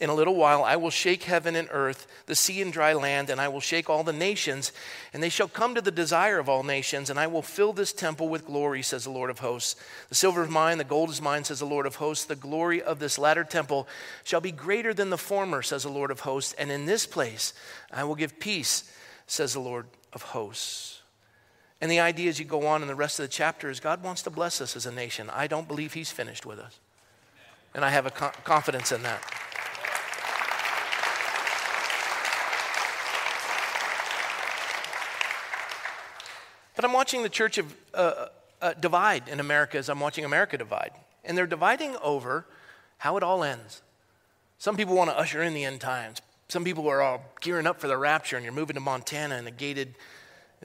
[0.00, 3.28] in a little while, I will shake heaven and earth, the sea and dry land,
[3.28, 4.72] and I will shake all the nations,
[5.12, 7.92] and they shall come to the desire of all nations, and I will fill this
[7.92, 9.78] temple with glory, says the Lord of hosts.
[10.08, 12.24] The silver is mine, the gold is mine, says the Lord of hosts.
[12.24, 13.86] The glory of this latter temple
[14.24, 16.54] shall be greater than the former, says the Lord of hosts.
[16.54, 17.52] And in this place
[17.92, 18.90] I will give peace,
[19.26, 21.02] says the Lord of hosts.
[21.82, 24.02] And the idea as you go on in the rest of the chapter is God
[24.02, 25.30] wants to bless us as a nation.
[25.30, 26.78] I don't believe He's finished with us.
[27.74, 29.22] And I have a confidence in that.
[36.80, 38.28] But I'm watching the church of, uh,
[38.62, 40.92] uh, divide in America as I'm watching America divide.
[41.26, 42.46] And they're dividing over
[42.96, 43.82] how it all ends.
[44.56, 46.22] Some people want to usher in the end times.
[46.48, 49.46] Some people are all gearing up for the rapture, and you're moving to Montana in
[49.46, 49.94] a gated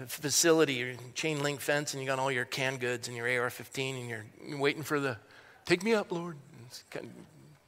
[0.07, 3.49] facility, or chain link fence, and you got all your canned goods and your AR
[3.49, 5.17] 15, and you're waiting for the,
[5.65, 6.37] take me up, Lord.
[6.91, 7.11] Kind of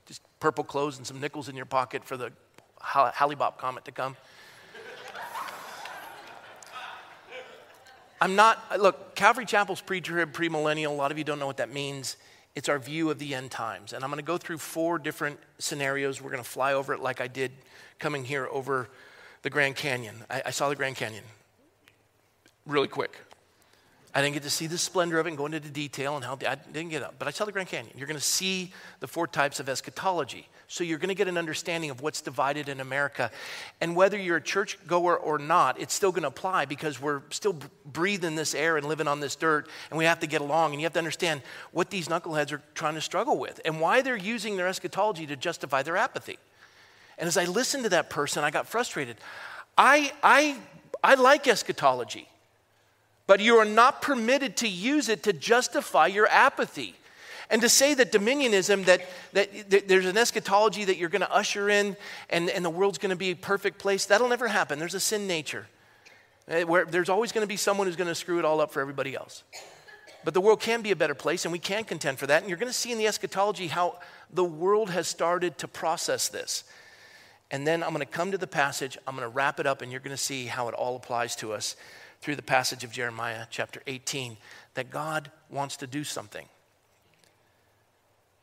[0.05, 2.31] just purple clothes and some nickels in your pocket for the
[2.81, 4.15] Hale-Bopp comet to come.
[8.19, 10.87] I'm not, look, Calvary Chapel's pre trib, premillennial.
[10.87, 12.17] A lot of you don't know what that means.
[12.55, 13.93] It's our view of the end times.
[13.93, 16.21] And I'm going to go through four different scenarios.
[16.21, 17.51] We're going to fly over it like I did
[17.99, 18.89] coming here over
[19.43, 20.15] the Grand Canyon.
[20.29, 21.23] I, I saw the Grand Canyon
[22.65, 23.19] really quick.
[24.17, 26.25] I didn't get to see the splendor of it and go into the detail and
[26.25, 27.93] how I didn't get up, but I saw the Grand Canyon.
[27.95, 30.47] You're going to see the four types of eschatology.
[30.67, 33.29] So you're going to get an understanding of what's divided in America.
[33.79, 37.21] And whether you're a church goer or not, it's still going to apply because we're
[37.29, 40.71] still breathing this air and living on this dirt, and we have to get along.
[40.71, 44.01] And you have to understand what these knuckleheads are trying to struggle with and why
[44.01, 46.39] they're using their eschatology to justify their apathy.
[47.19, 49.17] And as I listened to that person, I got frustrated.
[49.77, 50.57] I, I,
[51.03, 52.27] I like eschatology,
[53.27, 56.95] but you are not permitted to use it to justify your apathy.
[57.49, 59.01] And to say that dominionism, that,
[59.33, 61.95] that, there's an eschatology that you're going to usher in
[62.29, 64.79] and, and the world's going to be a perfect place, that'll never happen.
[64.79, 65.67] There's a sin nature
[66.47, 68.71] eh, where there's always going to be someone who's going to screw it all up
[68.71, 69.43] for everybody else.
[70.25, 72.41] But the world can be a better place, and we can contend for that.
[72.41, 76.27] And you're going to see in the eschatology how the world has started to process
[76.27, 76.65] this.
[77.49, 79.81] And then I'm going to come to the passage, I'm going to wrap it up,
[79.81, 81.77] and you're going to see how it all applies to us
[82.21, 84.37] through the passage of Jeremiah chapter 18
[84.73, 86.45] that God wants to do something.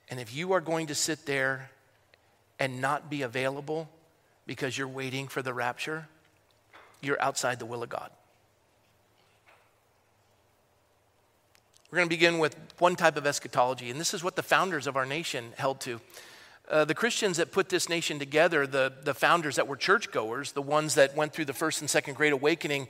[0.08, 1.70] And if you are going to sit there
[2.58, 3.88] and not be available
[4.46, 6.08] because you're waiting for the rapture,
[7.00, 8.10] you're outside the will of God.
[11.90, 14.88] We're going to begin with one type of eschatology, and this is what the founders
[14.88, 16.00] of our nation held to.
[16.66, 20.62] Uh, the Christians that put this nation together, the, the founders that were churchgoers, the
[20.62, 22.88] ones that went through the first and second great awakening,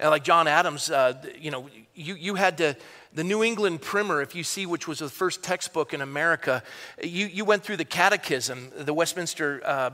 [0.00, 2.76] uh, like John Adams, uh, you know, you, you had to,
[3.14, 6.62] the New England Primer, if you see, which was the first textbook in America,
[7.02, 9.90] you, you went through the catechism, the Westminster uh,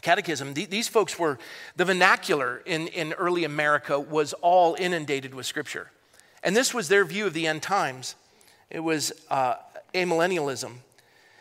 [0.00, 0.54] Catechism.
[0.54, 1.38] These folks were,
[1.76, 5.90] the vernacular in, in early America was all inundated with Scripture.
[6.42, 8.14] And this was their view of the end times.
[8.70, 9.56] It was uh,
[9.92, 10.76] amillennialism.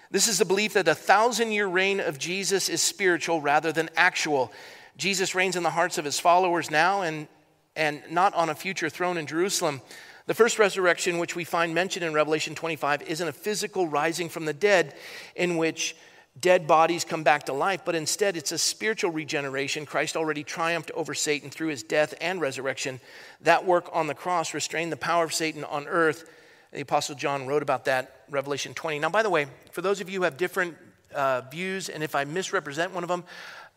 [0.09, 3.89] This is the belief that a thousand year reign of Jesus is spiritual rather than
[3.95, 4.51] actual.
[4.97, 7.27] Jesus reigns in the hearts of his followers now and,
[7.75, 9.81] and not on a future throne in Jerusalem.
[10.25, 14.45] The first resurrection, which we find mentioned in Revelation 25, isn't a physical rising from
[14.45, 14.95] the dead
[15.35, 15.95] in which
[16.39, 19.85] dead bodies come back to life, but instead it's a spiritual regeneration.
[19.85, 22.99] Christ already triumphed over Satan through his death and resurrection.
[23.41, 26.29] That work on the cross restrained the power of Satan on earth.
[26.73, 28.99] The Apostle John wrote about that, Revelation 20.
[28.99, 30.75] Now, by the way, for those of you who have different
[31.13, 33.23] uh, views, and if I misrepresent one of them,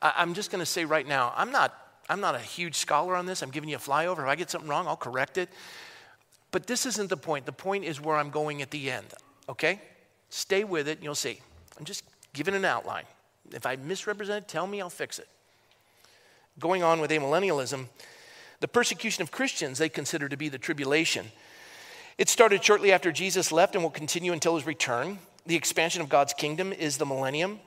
[0.03, 1.75] I- I'm just going to say right now, I'm not,
[2.09, 3.43] I'm not a huge scholar on this.
[3.43, 4.21] I'm giving you a flyover.
[4.21, 5.49] If I get something wrong, I'll correct it.
[6.51, 7.47] But this isn't the point.
[7.47, 9.07] The point is where I'm going at the end,
[9.49, 9.81] okay?
[10.31, 11.41] Stay with it and you'll see.
[11.79, 13.05] I'm just giving an outline.
[13.53, 15.29] If I misrepresent it, tell me, I'll fix it.
[16.59, 17.87] Going on with amillennialism,
[18.59, 21.31] the persecution of Christians they consider to be the tribulation.
[22.19, 25.19] It started shortly after Jesus left and will continue until his return.
[25.47, 27.61] The expansion of God's kingdom is the millennium,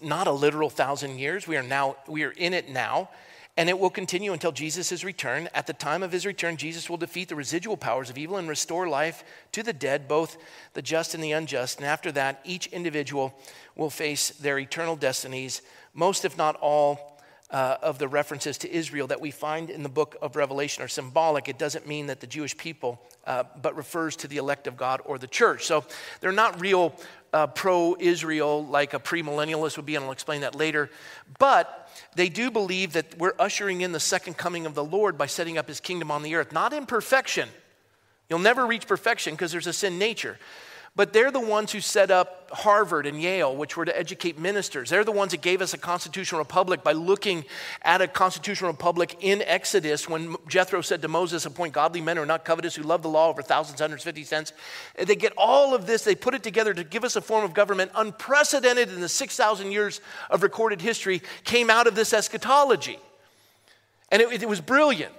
[0.00, 1.48] not a literal thousand years.
[1.48, 3.10] We are now we are in it now
[3.56, 5.48] and it will continue until Jesus' return.
[5.54, 8.48] At the time of his return, Jesus will defeat the residual powers of evil and
[8.48, 10.36] restore life to the dead, both
[10.74, 11.78] the just and the unjust.
[11.78, 13.34] And after that, each individual
[13.76, 15.62] will face their eternal destinies.
[15.92, 17.09] Most, if not all,
[17.50, 20.88] uh, of the references to Israel that we find in the book of Revelation are
[20.88, 21.48] symbolic.
[21.48, 25.00] It doesn't mean that the Jewish people, uh, but refers to the elect of God
[25.04, 25.64] or the church.
[25.64, 25.84] So
[26.20, 26.94] they're not real
[27.32, 30.90] uh, pro Israel like a premillennialist would be, and I'll explain that later.
[31.38, 35.26] But they do believe that we're ushering in the second coming of the Lord by
[35.26, 37.48] setting up his kingdom on the earth, not in perfection.
[38.28, 40.38] You'll never reach perfection because there's a sin nature.
[41.00, 44.90] But they're the ones who set up Harvard and Yale, which were to educate ministers.
[44.90, 47.46] They're the ones that gave us a constitutional republic by looking
[47.80, 52.22] at a constitutional republic in Exodus when Jethro said to Moses, Appoint godly men who
[52.22, 54.52] are not covetous, who love the law over thousands, hundreds, fifty cents.
[54.94, 57.46] And they get all of this, they put it together to give us a form
[57.46, 62.98] of government unprecedented in the 6,000 years of recorded history, came out of this eschatology.
[64.10, 65.14] And it, it was brilliant.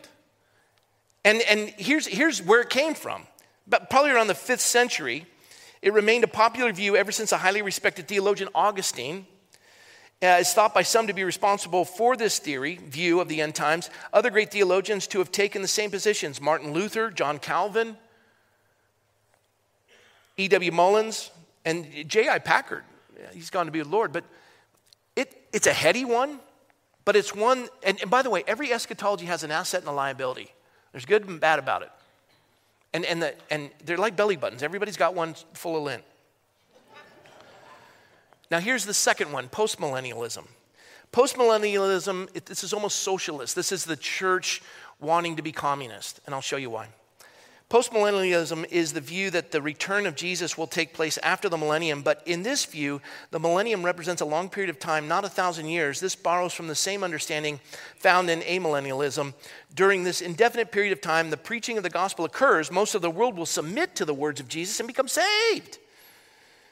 [1.26, 3.26] And, and here's, here's where it came from.
[3.65, 5.26] But probably around the fifth century,
[5.82, 9.26] it remained a popular view ever since a highly respected theologian, Augustine,
[10.24, 13.56] uh, is thought by some to be responsible for this theory, view of the end
[13.56, 13.89] times.
[14.13, 17.98] Other great theologians to have taken the same positions Martin Luther, John Calvin,
[20.38, 20.72] E.W.
[20.72, 21.32] Mullins,
[21.65, 22.39] and J.I.
[22.39, 22.84] Packer.
[23.34, 24.13] He's gone to be with Lord.
[24.13, 24.24] But
[25.15, 26.39] it, it's a heady one,
[27.06, 29.91] but it's one, and, and by the way, every eschatology has an asset and a
[29.91, 30.52] liability.
[30.91, 31.91] There's good and bad about it.
[32.93, 34.63] And, and, the, and they're like belly buttons.
[34.63, 36.04] Everybody's got one full of lint.
[38.49, 40.45] Now, here's the second one postmillennialism.
[41.13, 43.56] Postmillennialism, this is almost socialist.
[43.56, 44.62] This is the church
[44.99, 46.89] wanting to be communist, and I'll show you why.
[47.71, 52.01] Postmillennialism is the view that the return of Jesus will take place after the millennium,
[52.01, 55.67] but in this view, the millennium represents a long period of time, not a thousand
[55.67, 56.01] years.
[56.01, 57.62] This borrows from the same understanding
[57.95, 59.34] found in amillennialism.
[59.73, 62.69] During this indefinite period of time, the preaching of the gospel occurs.
[62.73, 65.77] Most of the world will submit to the words of Jesus and become saved.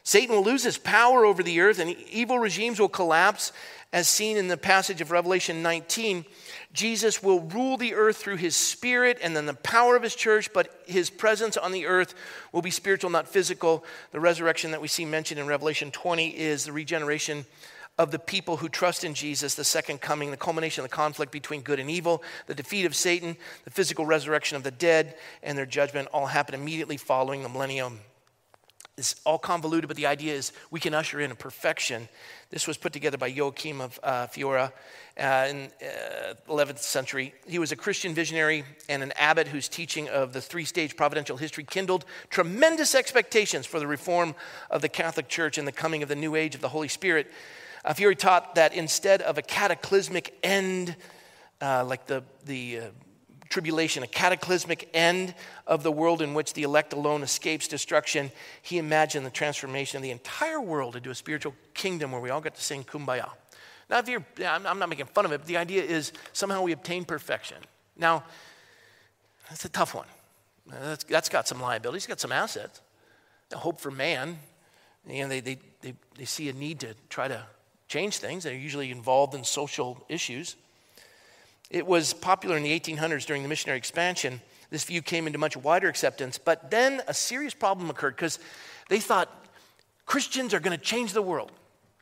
[0.04, 3.54] Satan will lose his power over the earth, and evil regimes will collapse,
[3.94, 6.26] as seen in the passage of Revelation 19.
[6.72, 10.54] Jesus will rule the earth through his spirit and then the power of his church,
[10.54, 12.14] but his presence on the earth
[12.52, 13.84] will be spiritual, not physical.
[14.12, 17.46] The resurrection that we see mentioned in Revelation 20 is the regeneration
[17.98, 21.34] of the people who trust in Jesus, the second coming, the culmination of the conflict
[21.34, 25.58] between good and evil, the defeat of Satan, the physical resurrection of the dead, and
[25.58, 28.00] their judgment all happen immediately following the millennium.
[28.98, 32.08] It's all convoluted, but the idea is we can usher in a perfection.
[32.50, 34.72] This was put together by Joachim of uh, Fiore uh,
[35.18, 37.36] in uh, 11th century.
[37.48, 41.38] He was a Christian visionary and an abbot whose teaching of the three stage providential
[41.38, 44.34] history kindled tremendous expectations for the reform
[44.72, 47.32] of the Catholic Church and the coming of the new age of the Holy Spirit.
[47.86, 50.96] Uh, Fiore taught that instead of a cataclysmic end,
[51.62, 52.86] uh, like the, the uh,
[53.50, 55.34] tribulation, a cataclysmic end
[55.66, 58.32] of the world in which the elect alone escapes destruction,
[58.62, 62.42] he imagined the transformation of the entire world into a spiritual kingdom where we all
[62.42, 63.30] get to sing kumbaya.
[63.90, 66.74] Now, if you're, I'm not making fun of it, but the idea is somehow we
[66.74, 67.58] obtain perfection.
[67.98, 68.24] Now,
[69.50, 70.08] that's a tough one.
[70.68, 72.82] That's, that's got some liabilities, got some assets.
[73.50, 74.38] The hope for man,
[75.08, 77.44] you know, they, they, they, they see a need to try to
[77.88, 78.44] change things.
[78.44, 80.56] They're usually involved in social issues.
[81.70, 84.42] It was popular in the 1800s during the missionary expansion.
[84.72, 88.40] This view came into much wider acceptance, but then a serious problem occurred because
[88.90, 89.30] they thought
[90.06, 91.52] Christians are going to change the world.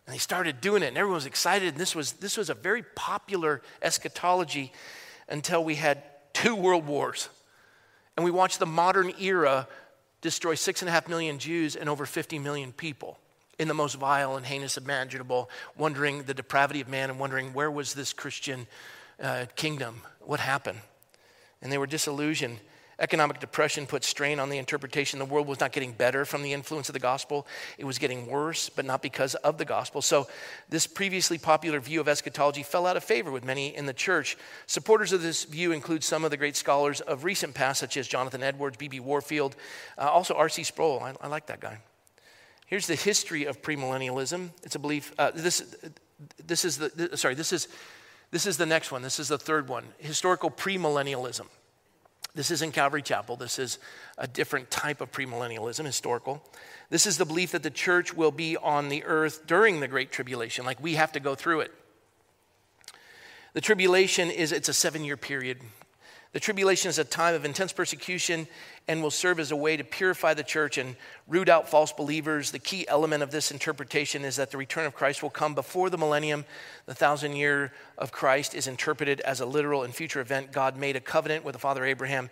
[0.05, 1.69] And they started doing it, and everyone was excited.
[1.69, 4.71] And this was, this was a very popular eschatology
[5.27, 6.01] until we had
[6.31, 7.27] two world wars.
[8.15, 9.67] And we watched the modern era
[10.21, 13.19] destroy six and a half million Jews and over 50 million people
[13.59, 17.69] in the most vile and heinous imaginable, wondering the depravity of man and wondering where
[17.69, 18.67] was this Christian
[19.21, 20.01] uh, kingdom?
[20.21, 20.79] What happened?
[21.61, 22.59] And they were disillusioned.
[22.99, 25.19] Economic depression put strain on the interpretation.
[25.19, 27.45] The world was not getting better from the influence of the gospel,
[27.77, 30.01] it was getting worse, but not because of the gospel.
[30.01, 30.27] So,
[30.69, 34.35] this previously popular view of eschatology fell out of favor with many in the church.
[34.65, 38.07] Supporters of this view include some of the great scholars of recent past, such as
[38.07, 38.99] Jonathan Edwards, B.B.
[38.99, 39.55] Warfield,
[39.99, 40.63] uh, also R.C.
[40.63, 40.99] Sproul.
[40.99, 41.77] I, I, like that guy.
[42.65, 44.49] Here's the history of premillennialism.
[44.63, 45.13] It's a belief.
[45.19, 45.75] Uh, this,
[46.47, 47.67] this is the, sorry, this is,
[48.31, 49.01] this is the next one.
[49.01, 49.85] This is the third one.
[49.99, 51.47] Historical premillennialism.
[52.35, 53.35] This isn't Calvary Chapel.
[53.35, 53.79] This is
[54.17, 56.43] a different type of premillennialism, historical.
[56.89, 60.11] This is the belief that the church will be on the earth during the Great
[60.11, 61.73] Tribulation, like we have to go through it.
[63.53, 65.61] The tribulation is it's a seven year period.
[66.33, 68.47] The tribulation is a time of intense persecution
[68.87, 70.95] and will serve as a way to purify the church and
[71.27, 72.51] root out false believers.
[72.51, 75.89] The key element of this interpretation is that the return of Christ will come before
[75.89, 76.45] the millennium.
[76.85, 80.51] The thousand year of Christ is interpreted as a literal and future event.
[80.51, 82.29] God made a covenant with the father Abraham.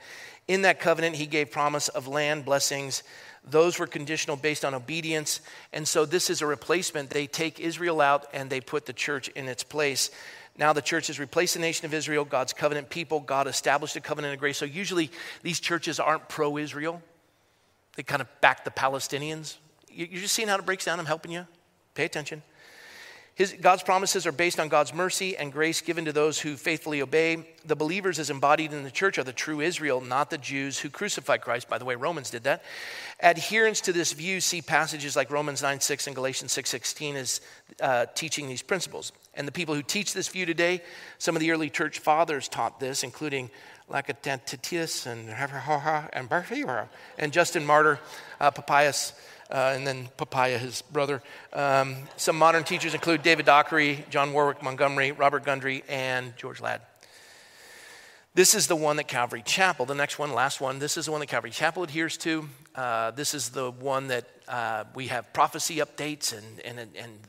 [0.48, 3.02] In that covenant, he gave promise of land blessings.
[3.44, 5.42] Those were conditional based on obedience.
[5.74, 7.10] And so this is a replacement.
[7.10, 10.12] They take Israel out and they put the church in its place.
[10.58, 13.20] Now the church has replaced the nation of Israel, God's covenant people.
[13.20, 14.58] God established a covenant of grace.
[14.58, 15.12] So usually
[15.44, 17.02] these churches aren't pro Israel,
[17.96, 19.58] they kind of back the Palestinians.
[19.90, 21.00] You're just seeing how it breaks down.
[21.00, 21.48] I'm helping you.
[21.94, 22.44] Pay attention.
[23.36, 27.02] His, God's promises are based on God's mercy and grace given to those who faithfully
[27.02, 27.46] obey.
[27.66, 30.90] The believers, as embodied in the church, are the true Israel, not the Jews who
[30.90, 31.68] crucified Christ.
[31.68, 32.64] By the way, Romans did that.
[33.20, 37.42] Adherence to this view see passages like Romans 9 6 and Galatians 6 16 as
[37.82, 39.12] uh, teaching these principles.
[39.36, 40.82] And the people who teach this view today,
[41.18, 43.50] some of the early church fathers taught this, including
[43.90, 45.30] Lactantius and
[46.14, 48.00] and and Justin Martyr,
[48.40, 49.14] uh, Papias
[49.50, 51.22] uh, and then Papaya, his brother.
[51.54, 56.82] Um, some modern teachers include David Dockery, John Warwick Montgomery, Robert Gundry, and George Ladd.
[58.34, 61.12] This is the one that Calvary Chapel, the next one, last one, this is the
[61.12, 62.50] one that Calvary Chapel adheres to.
[62.76, 67.20] Uh, this is the one that uh, we have prophecy updates, and, and, and,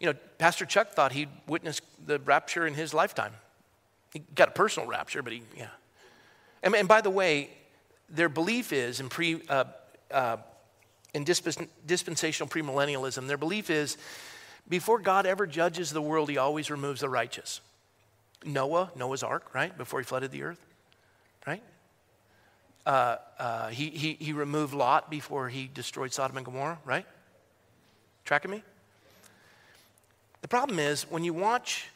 [0.00, 3.32] you know, Pastor Chuck thought he'd witnessed the rapture in his lifetime.
[4.12, 5.68] He got a personal rapture, but he, yeah.
[6.62, 7.50] And, and by the way,
[8.08, 9.64] their belief is in pre, uh,
[10.10, 10.38] uh
[11.12, 13.96] in dispensational premillennialism, their belief is
[14.68, 17.60] before God ever judges the world, he always removes the righteous.
[18.44, 19.76] Noah, Noah's ark, right?
[19.76, 20.64] Before he flooded the earth,
[21.46, 21.62] right?
[22.86, 27.06] Uh, uh, he, he, he removed Lot before he destroyed Sodom and Gomorrah, right?
[28.24, 28.62] Tracking me?
[30.42, 31.88] The problem is when you watch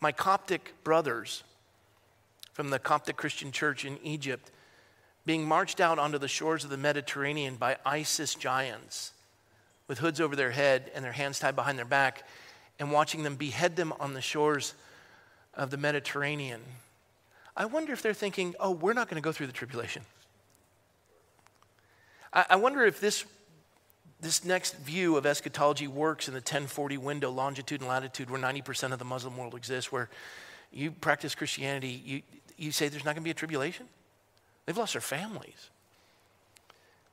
[0.00, 1.42] my Coptic brothers
[2.52, 4.50] from the Coptic Christian church in Egypt
[5.26, 9.12] being marched out onto the shores of the Mediterranean by ISIS giants
[9.86, 12.26] with hoods over their head and their hands tied behind their back,
[12.78, 14.74] and watching them behead them on the shores
[15.54, 16.60] of the Mediterranean.
[17.56, 20.02] I wonder if they're thinking, oh, we're not going to go through the tribulation.
[22.32, 23.24] I, wonder if this,
[24.20, 28.92] this next view of eschatology works in the 1040 window, longitude and latitude, where 90%
[28.92, 30.08] of the Muslim world exists, where
[30.72, 32.22] you practice Christianity, you,
[32.56, 33.86] you say there's not going to be a tribulation?
[34.66, 35.70] They've lost their families.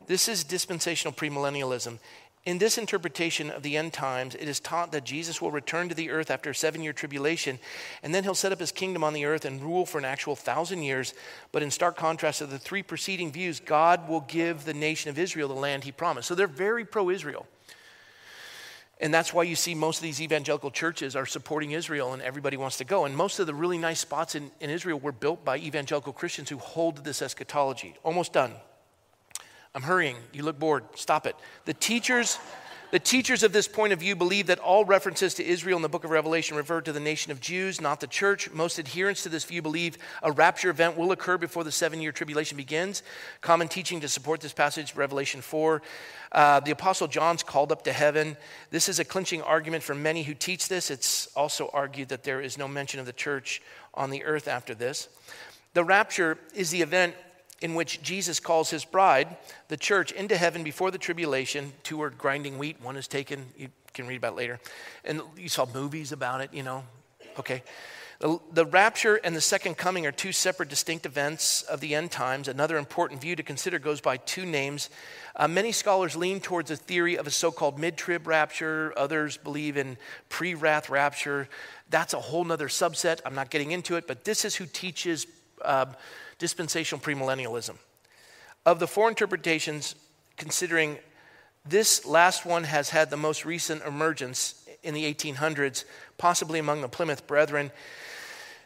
[0.05, 1.99] This is dispensational premillennialism.
[2.47, 5.95] In this interpretation of the end times, it is taught that Jesus will return to
[5.95, 7.59] the earth after a seven year tribulation,
[8.01, 10.33] and then he'll set up his kingdom on the earth and rule for an actual
[10.33, 11.13] thousand years.
[11.51, 15.19] But in stark contrast to the three preceding views, God will give the nation of
[15.19, 16.29] Israel the land he promised.
[16.29, 17.45] So they're very pro Israel.
[19.01, 22.55] And that's why you see most of these evangelical churches are supporting Israel and everybody
[22.55, 23.03] wants to go.
[23.03, 26.49] And most of the really nice spots in, in Israel were built by evangelical Christians
[26.49, 27.97] who hold this eschatology.
[28.05, 28.53] Almost done.
[29.77, 30.15] I'm hurrying.
[30.33, 30.85] You look bored.
[30.95, 31.35] Stop it.
[31.65, 32.39] The teachers
[32.89, 35.89] the teachers of this point of view believe that all references to Israel in the
[35.89, 38.49] book of Revelation refer to the nation of Jews, not the church.
[38.51, 42.13] Most adherents to this view believe a rapture event will occur before the seven year
[42.13, 43.03] tribulation begins.
[43.41, 45.81] Common teaching to support this passage, Revelation 4.
[46.31, 48.35] Uh, the Apostle John's called up to heaven.
[48.71, 50.89] This is a clinching argument for many who teach this.
[50.89, 53.61] It's also argued that there is no mention of the church
[53.93, 55.09] on the earth after this.
[55.73, 57.13] The rapture is the event
[57.61, 59.35] in which Jesus calls his bride,
[59.67, 61.73] the church, into heaven before the tribulation.
[61.83, 63.45] Two are grinding wheat, one is taken.
[63.57, 64.59] You can read about later.
[65.03, 66.83] And you saw movies about it, you know.
[67.39, 67.63] Okay.
[68.19, 72.09] The, the rapture and the second coming are two separate, distinct events of the end
[72.09, 72.47] times.
[72.47, 74.89] Another important view to consider goes by two names.
[75.35, 79.37] Uh, many scholars lean towards a theory of a so called mid trib rapture, others
[79.37, 79.97] believe in
[80.29, 81.47] pre wrath rapture.
[81.91, 83.19] That's a whole other subset.
[83.23, 85.27] I'm not getting into it, but this is who teaches.
[85.61, 85.85] Uh,
[86.37, 87.75] dispensational premillennialism.
[88.65, 89.95] Of the four interpretations,
[90.35, 90.97] considering
[91.65, 95.83] this last one has had the most recent emergence in the 1800s,
[96.17, 97.71] possibly among the Plymouth Brethren.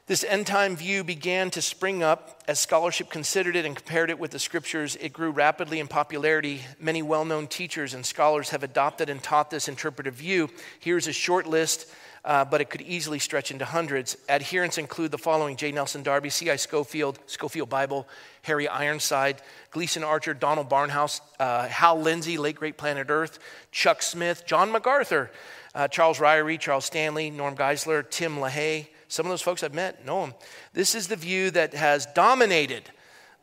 [0.08, 4.20] This end time view began to spring up as scholarship considered it and compared it
[4.20, 4.98] with the scriptures.
[4.98, 6.62] It grew rapidly in popularity.
[6.80, 10.50] Many well known teachers and scholars have adopted and taught this interpretive view.
[10.80, 11.88] Here's a short list
[12.24, 14.18] uh, but it could easily stretch into hundreds.
[14.30, 15.72] Adherents include the following J.
[15.72, 16.56] Nelson Darby, C.I.
[16.56, 18.08] Scofield, Scofield Bible,
[18.44, 19.42] Harry Ironside,
[19.72, 23.40] Gleason Archer, Donald Barnhouse, uh, Hal Lindsey, Late Great Planet Earth,
[23.72, 25.32] Chuck Smith, John MacArthur,
[25.74, 28.88] uh, Charles Ryrie, Charles Stanley, Norm Geisler, Tim LaHaye.
[29.08, 30.36] Some of those folks I've met know them.
[30.74, 32.90] This is the view that has dominated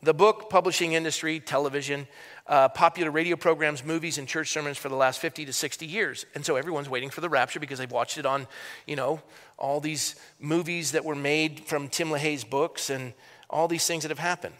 [0.02, 2.06] the book publishing industry, television,
[2.48, 6.24] uh, popular radio programs, movies, and church sermons for the last 50 to 60 years.
[6.34, 8.46] And so everyone's waiting for the rapture because they've watched it on,
[8.86, 9.20] you know,
[9.58, 13.12] all these movies that were made from Tim LaHaye's books and
[13.50, 14.54] all these things that have happened.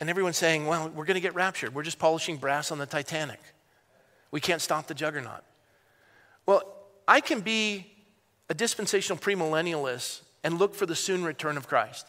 [0.00, 1.74] And everyone's saying, well, we're going to get raptured.
[1.74, 3.40] We're just polishing brass on the Titanic.
[4.30, 5.42] We can't stop the juggernaut.
[6.44, 6.62] Well,
[7.08, 7.86] I can be
[8.48, 12.06] a dispensational premillennialist and look for the soon return of Christ.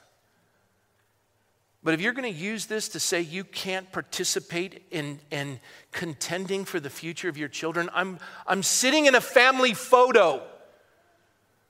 [1.88, 5.62] But if you're going to use this to say you can't participate in, in
[5.94, 10.46] contending for the future of your children, I'm, I'm sitting in a family photo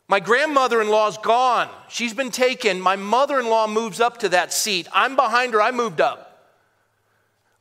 [0.08, 1.70] My grandmother in law's gone.
[1.88, 2.82] She's been taken.
[2.82, 4.88] My mother in law moves up to that seat.
[4.92, 5.62] I'm behind her.
[5.62, 6.50] I moved up.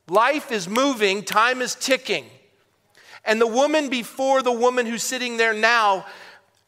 [0.07, 2.25] Life is moving, time is ticking.
[3.23, 6.07] And the woman before the woman who's sitting there now,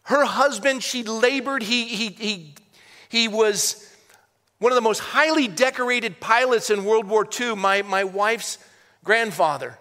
[0.04, 1.64] her husband, she labored.
[1.64, 2.56] He, he, he,
[3.10, 3.89] he was
[4.60, 8.58] one of the most highly decorated pilots in World War II, my, my wife's
[9.04, 9.78] grandfather.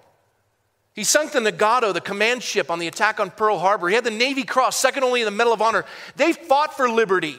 [0.95, 3.89] He sunk the Nagato, the command ship on the attack on Pearl Harbor.
[3.89, 5.85] He had the Navy Cross, second only in the Medal of Honor.
[6.17, 7.39] They fought for liberty.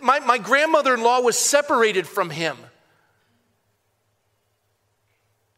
[0.00, 2.56] My, my grandmother in law was separated from him.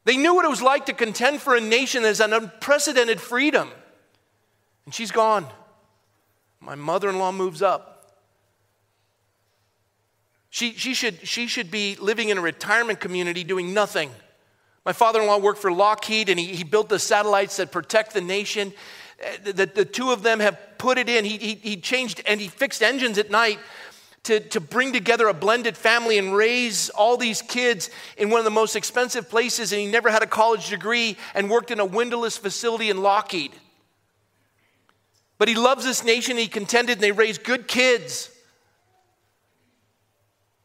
[0.05, 3.21] They knew what it was like to contend for a nation that has an unprecedented
[3.21, 3.69] freedom.
[4.87, 5.47] And she's gone.
[6.61, 7.98] My mother in law moves up.
[10.51, 14.11] She, she, should, she should be living in a retirement community doing nothing.
[14.85, 18.15] My father in law worked for Lockheed and he, he built the satellites that protect
[18.15, 18.73] the nation.
[19.21, 21.25] Eh, the, the, the two of them have put it in.
[21.25, 23.59] He, he, he changed and he fixed engines at night
[24.25, 28.45] to, to bring together a blended family and raise all these kids in one of
[28.45, 31.85] the most expensive places, and he never had a college degree and worked in a
[31.85, 33.53] windowless facility in Lockheed.
[35.39, 38.31] But he loves this nation, he contended, and they raised good kids.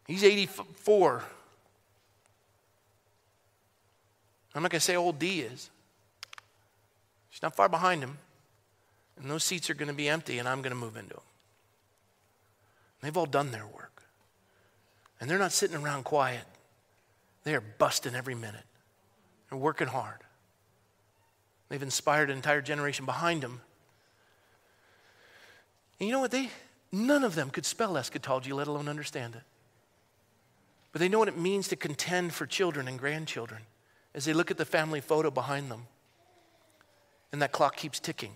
[0.08, 1.24] He's 84.
[4.56, 5.70] I'm not going to say old D is.
[7.30, 8.18] She's not far behind him.
[9.18, 11.24] And those seats are going to be empty, and I'm going to move into them.
[13.02, 14.04] They've all done their work.
[15.20, 16.46] And they're not sitting around quiet.
[17.44, 18.66] They are busting every minute.
[19.50, 20.20] They're working hard.
[21.70, 23.62] They've inspired an entire generation behind them.
[26.00, 26.32] And you know what?
[26.32, 26.50] They
[26.92, 29.42] none of them could spell eschatology, let alone understand it.
[30.94, 33.64] But they know what it means to contend for children and grandchildren
[34.16, 35.88] as they look at the family photo behind them.
[37.34, 38.32] And that clock keeps ticking.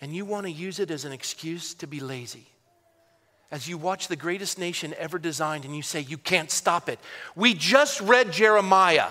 [0.00, 2.46] And you want to use it as an excuse to be lazy
[3.52, 6.98] as you watch the greatest nation ever designed and you say, You can't stop it.
[7.36, 9.10] We just read Jeremiah.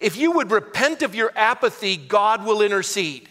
[0.00, 3.28] If you would repent of your apathy, God will intercede.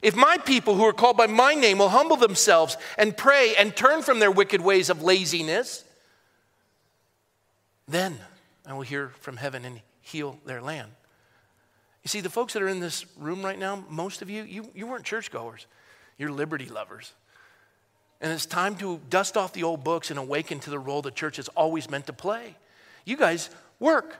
[0.00, 3.76] If my people who are called by my name will humble themselves and pray and
[3.76, 5.84] turn from their wicked ways of laziness,
[7.90, 8.18] then
[8.66, 10.90] I will hear from heaven and heal their land.
[12.02, 14.70] You see, the folks that are in this room right now, most of you, you,
[14.74, 15.66] you weren't churchgoers.
[16.16, 17.12] You're liberty lovers.
[18.20, 21.10] And it's time to dust off the old books and awaken to the role the
[21.10, 22.56] church is always meant to play.
[23.04, 24.16] You guys work.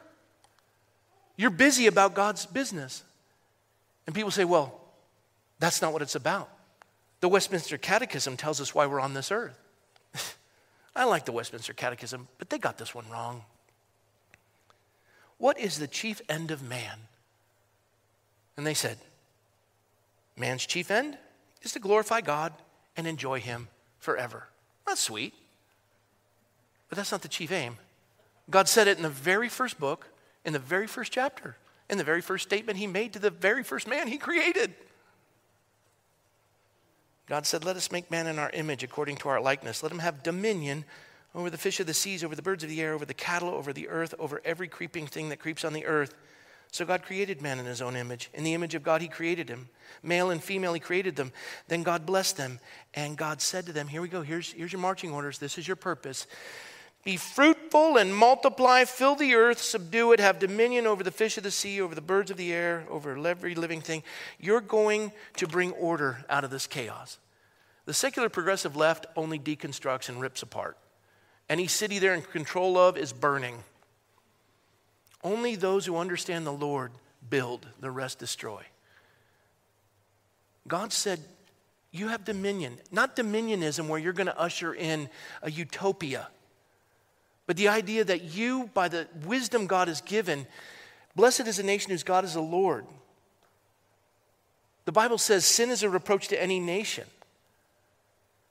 [1.36, 3.02] You're busy about God's business.
[4.06, 4.80] And people say, well,
[5.58, 6.48] that's not what it's about.
[7.20, 9.58] The Westminster Catechism tells us why we're on this earth.
[10.96, 13.44] I like the Westminster Catechism, but they got this one wrong.
[15.40, 16.98] What is the chief end of man?
[18.58, 18.98] And they said,
[20.36, 21.16] Man's chief end
[21.62, 22.52] is to glorify God
[22.94, 23.68] and enjoy Him
[23.98, 24.48] forever.
[24.86, 25.32] That's sweet.
[26.90, 27.78] But that's not the chief aim.
[28.50, 30.08] God said it in the very first book,
[30.44, 31.56] in the very first chapter,
[31.88, 34.74] in the very first statement he made to the very first man he created.
[37.26, 39.82] God said, Let us make man in our image according to our likeness.
[39.82, 40.84] Let him have dominion
[41.34, 43.50] over the fish of the seas, over the birds of the air, over the cattle,
[43.50, 46.14] over the earth, over every creeping thing that creeps on the earth.
[46.72, 48.30] So God created man in his own image.
[48.32, 49.68] In the image of God, he created him.
[50.02, 51.32] Male and female, he created them.
[51.68, 52.60] Then God blessed them.
[52.94, 54.22] And God said to them, Here we go.
[54.22, 55.38] Here's, here's your marching orders.
[55.38, 56.26] This is your purpose.
[57.02, 61.44] Be fruitful and multiply, fill the earth, subdue it, have dominion over the fish of
[61.44, 64.02] the sea, over the birds of the air, over every living thing.
[64.38, 67.18] You're going to bring order out of this chaos.
[67.86, 70.76] The secular progressive left only deconstructs and rips apart.
[71.50, 73.64] Any city they're in control of is burning.
[75.24, 76.92] Only those who understand the Lord
[77.28, 78.62] build, the rest destroy.
[80.68, 81.18] God said,
[81.90, 85.10] You have dominion, not dominionism where you're going to usher in
[85.42, 86.28] a utopia,
[87.48, 90.46] but the idea that you, by the wisdom God has given,
[91.16, 92.86] blessed is a nation whose God is the Lord.
[94.84, 97.06] The Bible says sin is a reproach to any nation.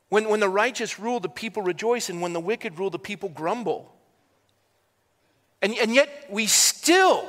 [0.09, 3.29] When, when the righteous rule, the people rejoice, and when the wicked rule, the people
[3.29, 3.93] grumble.
[5.61, 7.27] And, and yet we still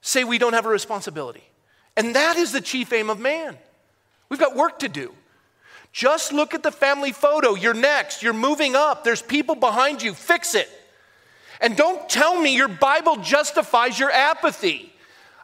[0.00, 1.44] say we don't have a responsibility.
[1.96, 3.56] And that is the chief aim of man.
[4.28, 5.14] We've got work to do.
[5.92, 7.54] Just look at the family photo.
[7.54, 8.22] You're next.
[8.22, 9.04] You're moving up.
[9.04, 10.12] There's people behind you.
[10.12, 10.68] Fix it.
[11.60, 14.92] And don't tell me your Bible justifies your apathy.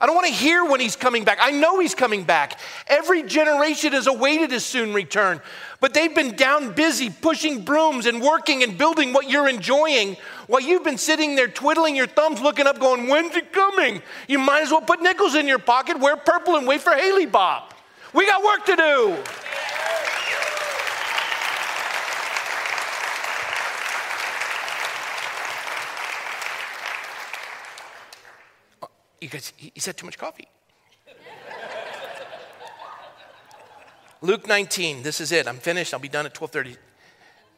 [0.01, 1.39] I don't want to hear when he's coming back.
[1.43, 2.59] I know he's coming back.
[2.87, 5.43] Every generation has awaited his soon return,
[5.79, 10.63] but they've been down busy pushing brooms and working and building what you're enjoying while
[10.63, 14.01] you've been sitting there twiddling your thumbs, looking up, going, When's it coming?
[14.27, 17.73] You might as well put nickels in your pocket, wear purple, and wait for Hale-Bopp.
[18.15, 19.50] We got work to do.
[29.21, 30.49] Because he's had too much coffee.
[34.23, 35.47] Luke 19, this is it.
[35.47, 35.95] I'm finished.
[35.95, 36.77] I'll be done at 12:30.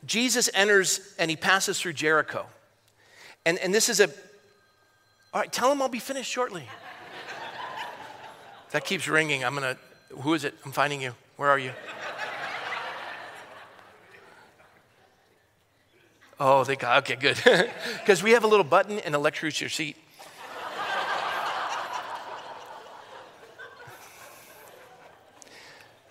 [0.05, 2.47] Jesus enters and he passes through Jericho.
[3.45, 4.09] And, and this is a,
[5.33, 6.69] all right, tell him I'll be finished shortly.
[8.71, 9.45] that keeps ringing.
[9.45, 9.77] I'm gonna,
[10.21, 10.55] who is it?
[10.65, 11.15] I'm finding you.
[11.37, 11.73] Where are you?
[16.45, 17.39] Oh, they got, okay, good.
[18.01, 19.97] Because we have a little button and electrocutes your seat.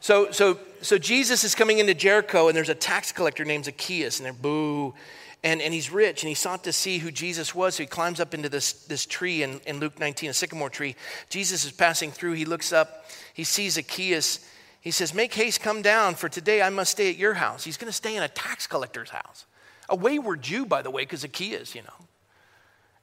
[0.01, 4.19] So, so, so Jesus is coming into Jericho, and there's a tax collector named Zacchaeus,
[4.19, 4.95] and they're boo.
[5.43, 7.75] And, and he's rich, and he sought to see who Jesus was.
[7.75, 10.95] So he climbs up into this, this tree in, in Luke 19, a sycamore tree.
[11.29, 12.33] Jesus is passing through.
[12.33, 14.45] He looks up, he sees Zacchaeus.
[14.81, 17.63] He says, Make haste, come down, for today I must stay at your house.
[17.63, 19.45] He's going to stay in a tax collector's house.
[19.87, 22.07] A wayward Jew, by the way, because Zacchaeus, you know.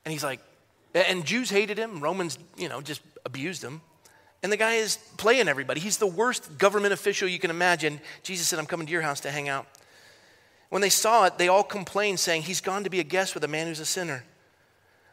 [0.04, 0.40] And he's like,
[0.94, 3.82] and Jews hated him, Romans, you know, just abused him.
[4.42, 5.80] And the guy is playing everybody.
[5.80, 8.00] He's the worst government official you can imagine.
[8.22, 9.66] Jesus said, I'm coming to your house to hang out.
[10.68, 13.42] When they saw it, they all complained, saying, He's gone to be a guest with
[13.42, 14.24] a man who's a sinner.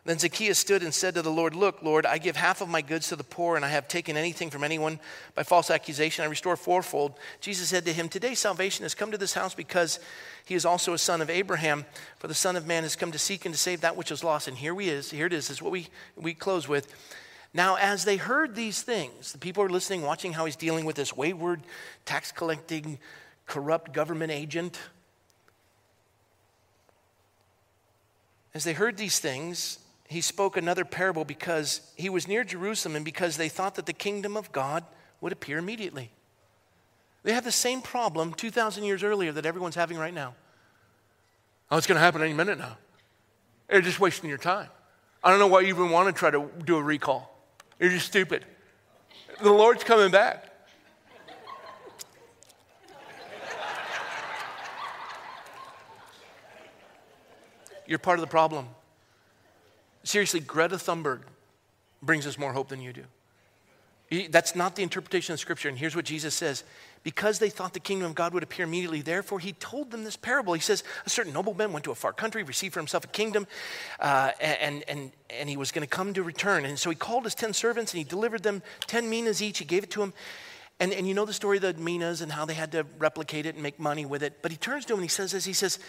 [0.04, 2.82] Then Zacchaeus stood and said to the Lord, Look, Lord, I give half of my
[2.82, 5.00] goods to the poor, and I have taken anything from anyone
[5.34, 6.24] by false accusation.
[6.24, 7.14] I restore fourfold.
[7.42, 10.00] Jesus said to him, Today salvation has come to this house because
[10.46, 11.86] he is also a son of Abraham.
[12.20, 14.24] For the Son of Man has come to seek and to save that which is
[14.24, 14.48] lost.
[14.48, 15.10] And here we is.
[15.10, 15.48] Here it is.
[15.48, 16.94] This is what we, we close with.
[17.56, 20.98] Now, as they heard these things, the people are listening, watching how he's dealing with
[20.98, 21.62] this wayward,
[22.04, 23.00] tax collecting,
[23.46, 24.78] corrupt government agent.
[28.54, 29.80] As they heard these things,
[30.10, 33.94] he spoke another parable because he was near Jerusalem and because they thought that the
[33.94, 34.84] kingdom of God
[35.22, 36.12] would appear immediately.
[37.24, 40.36] They have the same problem 2,000 years earlier that everyone's having right now.
[41.72, 42.78] Oh, it's going to happen any minute now.
[43.72, 44.68] You're just wasting your time.
[45.24, 47.32] I don't know why you even want to try to do a recall.
[47.80, 48.46] You're just stupid.
[49.42, 50.52] The Lord's coming back.
[57.88, 58.68] You're part of the problem.
[60.04, 61.22] Seriously, Greta Thunberg
[62.02, 63.04] brings us more hope than you do.
[64.24, 65.70] That's not the interpretation of Scripture.
[65.70, 66.64] And here's what Jesus says
[67.04, 70.16] Because they thought the kingdom of God would appear immediately, therefore he told them this
[70.16, 70.54] parable.
[70.54, 73.48] He says, A certain nobleman went to a far country, received for himself a kingdom,
[74.00, 76.66] uh, and, and, and he was going to come to return.
[76.66, 79.60] And so he called his 10 servants and he delivered them 10 minas each.
[79.60, 80.14] He gave it to them.
[80.80, 83.46] And, and you know the story of the minas and how they had to replicate
[83.46, 84.42] it and make money with it.
[84.42, 85.80] But he turns to him and he says this He says,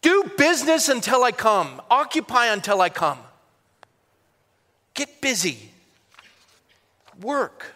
[0.00, 3.18] Do business until I come, occupy until I come.
[4.94, 5.70] Get busy
[7.20, 7.74] work.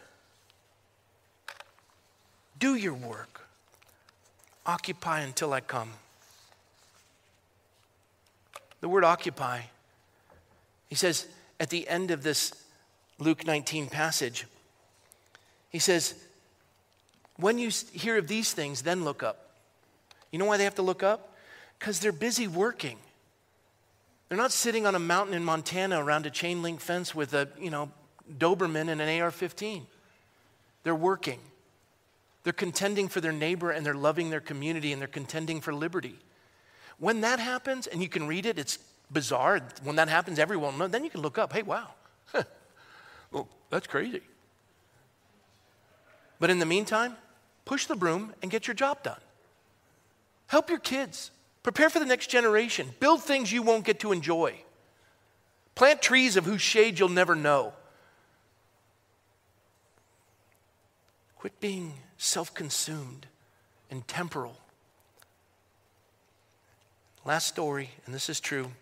[2.58, 3.40] Do your work.
[4.66, 5.92] Occupy until I come.
[8.80, 9.62] The word occupy,
[10.88, 11.26] he says
[11.58, 12.52] at the end of this
[13.18, 14.46] Luke 19 passage,
[15.70, 16.14] he says,
[17.36, 19.50] When you hear of these things, then look up.
[20.30, 21.34] You know why they have to look up?
[21.78, 22.98] Because they're busy working.
[24.28, 27.48] They're not sitting on a mountain in Montana around a chain link fence with a,
[27.58, 27.90] you know,
[28.36, 29.86] Doberman and an AR 15.
[30.82, 31.40] They're working.
[32.44, 36.18] They're contending for their neighbor and they're loving their community and they're contending for liberty.
[36.98, 38.78] When that happens, and you can read it, it's
[39.10, 39.60] bizarre.
[39.84, 40.90] When that happens, everyone knows.
[40.90, 41.88] Then you can look up, hey, wow,
[43.30, 44.22] well, that's crazy.
[46.40, 47.16] But in the meantime,
[47.64, 49.20] push the broom and get your job done.
[50.46, 51.30] Help your kids.
[51.62, 52.88] Prepare for the next generation.
[53.00, 54.54] Build things you won't get to enjoy.
[55.74, 57.72] Plant trees of whose shade you'll never know.
[61.38, 63.26] Quit being self consumed
[63.90, 64.58] and temporal.
[67.24, 68.72] Last story, and this is true.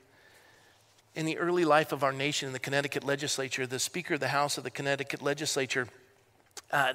[1.14, 4.28] In the early life of our nation in the Connecticut legislature, the Speaker of the
[4.28, 5.86] House of the Connecticut legislature,
[6.72, 6.94] uh,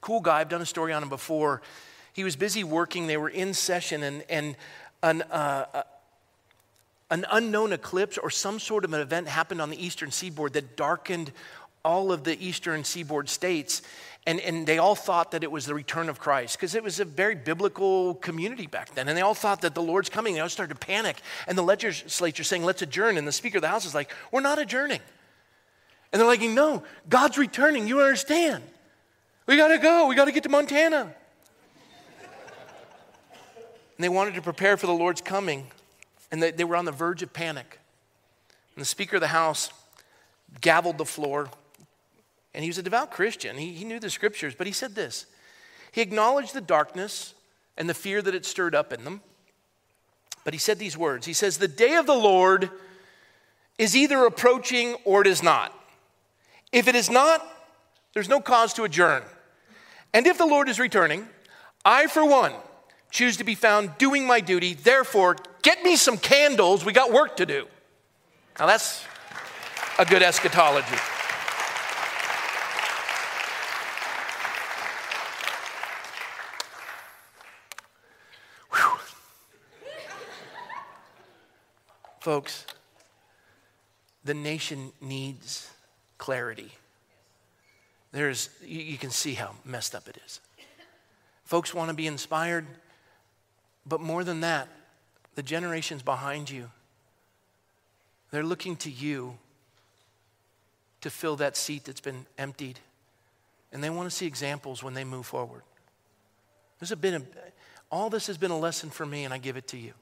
[0.00, 1.60] cool guy, I've done a story on him before.
[2.12, 4.56] He was busy working, they were in session, and, and
[5.02, 5.82] an, uh,
[7.10, 10.76] an unknown eclipse or some sort of an event happened on the eastern seaboard that
[10.76, 11.32] darkened
[11.84, 13.82] all of the eastern seaboard states.
[14.26, 17.00] And, and they all thought that it was the return of Christ because it was
[17.00, 19.08] a very biblical community back then.
[19.08, 20.34] And they all thought that the Lord's coming.
[20.34, 21.22] They all started to panic.
[21.46, 23.16] And the legislature saying, let's adjourn.
[23.16, 25.00] And the Speaker of the House is like, we're not adjourning.
[26.12, 27.86] And they're like, no, God's returning.
[27.86, 28.62] You understand.
[29.46, 30.06] We got to go.
[30.06, 31.00] We got to get to Montana.
[31.00, 31.14] and
[33.98, 35.66] they wanted to prepare for the Lord's coming.
[36.30, 37.78] And they, they were on the verge of panic.
[38.76, 39.70] And the Speaker of the House
[40.60, 41.48] gavelled the floor
[42.54, 43.56] and he was a devout Christian.
[43.56, 45.26] He, he knew the scriptures, but he said this
[45.92, 47.34] He acknowledged the darkness
[47.76, 49.20] and the fear that it stirred up in them.
[50.44, 52.70] But he said these words He says, The day of the Lord
[53.78, 55.74] is either approaching or it is not.
[56.72, 57.46] If it is not,
[58.12, 59.22] there's no cause to adjourn.
[60.12, 61.26] And if the Lord is returning,
[61.84, 62.52] I, for one,
[63.10, 64.74] choose to be found doing my duty.
[64.74, 66.84] Therefore, get me some candles.
[66.84, 67.66] We got work to do.
[68.58, 69.04] Now, that's
[69.98, 70.96] a good eschatology.
[82.20, 82.66] Folks,
[84.24, 85.70] the nation needs
[86.18, 86.70] clarity.
[88.12, 90.40] There's, you, can see how messed up it is.
[91.44, 92.66] Folks want to be inspired,
[93.86, 94.68] but more than that,
[95.34, 96.70] the generations behind you,
[98.30, 99.38] they're looking to you
[101.00, 102.78] to fill that seat that's been emptied.
[103.72, 105.62] And they want to see examples when they move forward.
[106.78, 107.22] There's a,
[107.90, 109.92] all this has been a lesson for me, and I give it to you.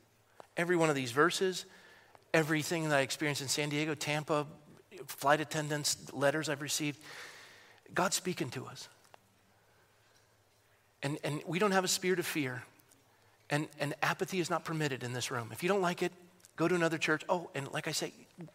[0.57, 1.65] Every one of these verses,
[2.35, 4.47] everything that I experienced in San Diego, Tampa,
[5.07, 7.01] flight attendants, letters I've received,
[7.95, 8.89] God's speaking to us.
[11.03, 12.63] And, and we don't have a spirit of fear.
[13.51, 15.51] And, and apathy is not permitted in this room.
[15.53, 16.13] If you don't like it,
[16.57, 17.23] go to another church.
[17.29, 18.13] Oh, and like I say,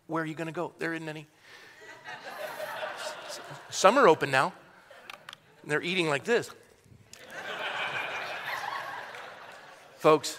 [0.07, 0.73] where are you going to go?
[0.77, 1.25] There isn't any.
[3.69, 4.53] Some are open now.
[5.65, 6.51] They're eating like this.
[9.95, 10.37] Folks,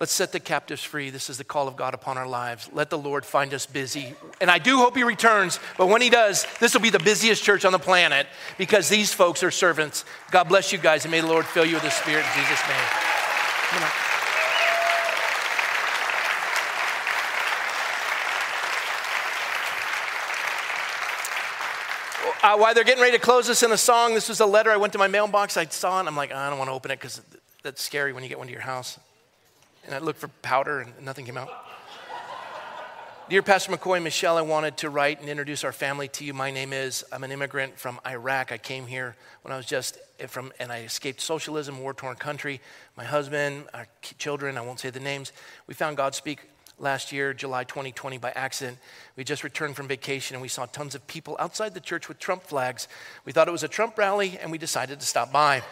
[0.00, 1.10] let's set the captives free.
[1.10, 2.68] This is the call of God upon our lives.
[2.72, 4.14] Let the Lord find us busy.
[4.40, 7.42] And I do hope He returns, but when He does, this will be the busiest
[7.42, 8.26] church on the planet
[8.56, 10.04] because these folks are servants.
[10.30, 12.62] God bless you guys, and may the Lord fill you with His Spirit in Jesus'
[12.68, 13.08] name.
[22.40, 24.70] Uh, while they're getting ready to close us in a song, this was a letter
[24.70, 25.56] I went to my mailbox.
[25.56, 26.06] I saw it.
[26.06, 27.20] I'm like, I don't want to open it because
[27.64, 28.98] that's scary when you get one to your house.
[29.88, 31.48] And I looked for powder and nothing came out.
[33.30, 36.34] Dear Pastor McCoy, Michelle, I wanted to write and introduce our family to you.
[36.34, 38.52] My name is, I'm an immigrant from Iraq.
[38.52, 42.16] I came here when I was just eh, from, and I escaped socialism, war torn
[42.16, 42.60] country.
[42.98, 43.86] My husband, our
[44.18, 45.32] children, I won't say the names,
[45.66, 46.40] we found Godspeak
[46.78, 48.76] last year, July 2020, by accident.
[49.16, 52.18] We just returned from vacation and we saw tons of people outside the church with
[52.18, 52.88] Trump flags.
[53.24, 55.62] We thought it was a Trump rally and we decided to stop by.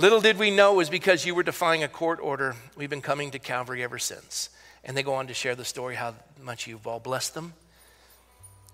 [0.00, 2.56] Little did we know it was because you were defying a court order.
[2.74, 4.48] We've been coming to Calvary ever since.
[4.82, 7.52] And they go on to share the story how much you've all blessed them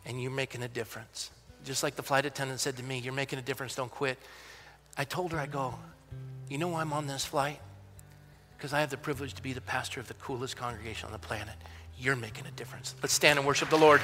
[0.05, 1.33] and you're making a difference.
[1.64, 4.20] Just like the flight attendant said to me, You're making a difference, don't quit.
[4.97, 5.74] I told her, I go,
[6.49, 7.59] you know why I'm on this flight?
[8.57, 11.18] Because I have the privilege to be the pastor of the coolest congregation on the
[11.18, 11.57] planet.
[11.99, 12.95] You're making a difference.
[13.03, 14.01] Let's stand and worship the Lord.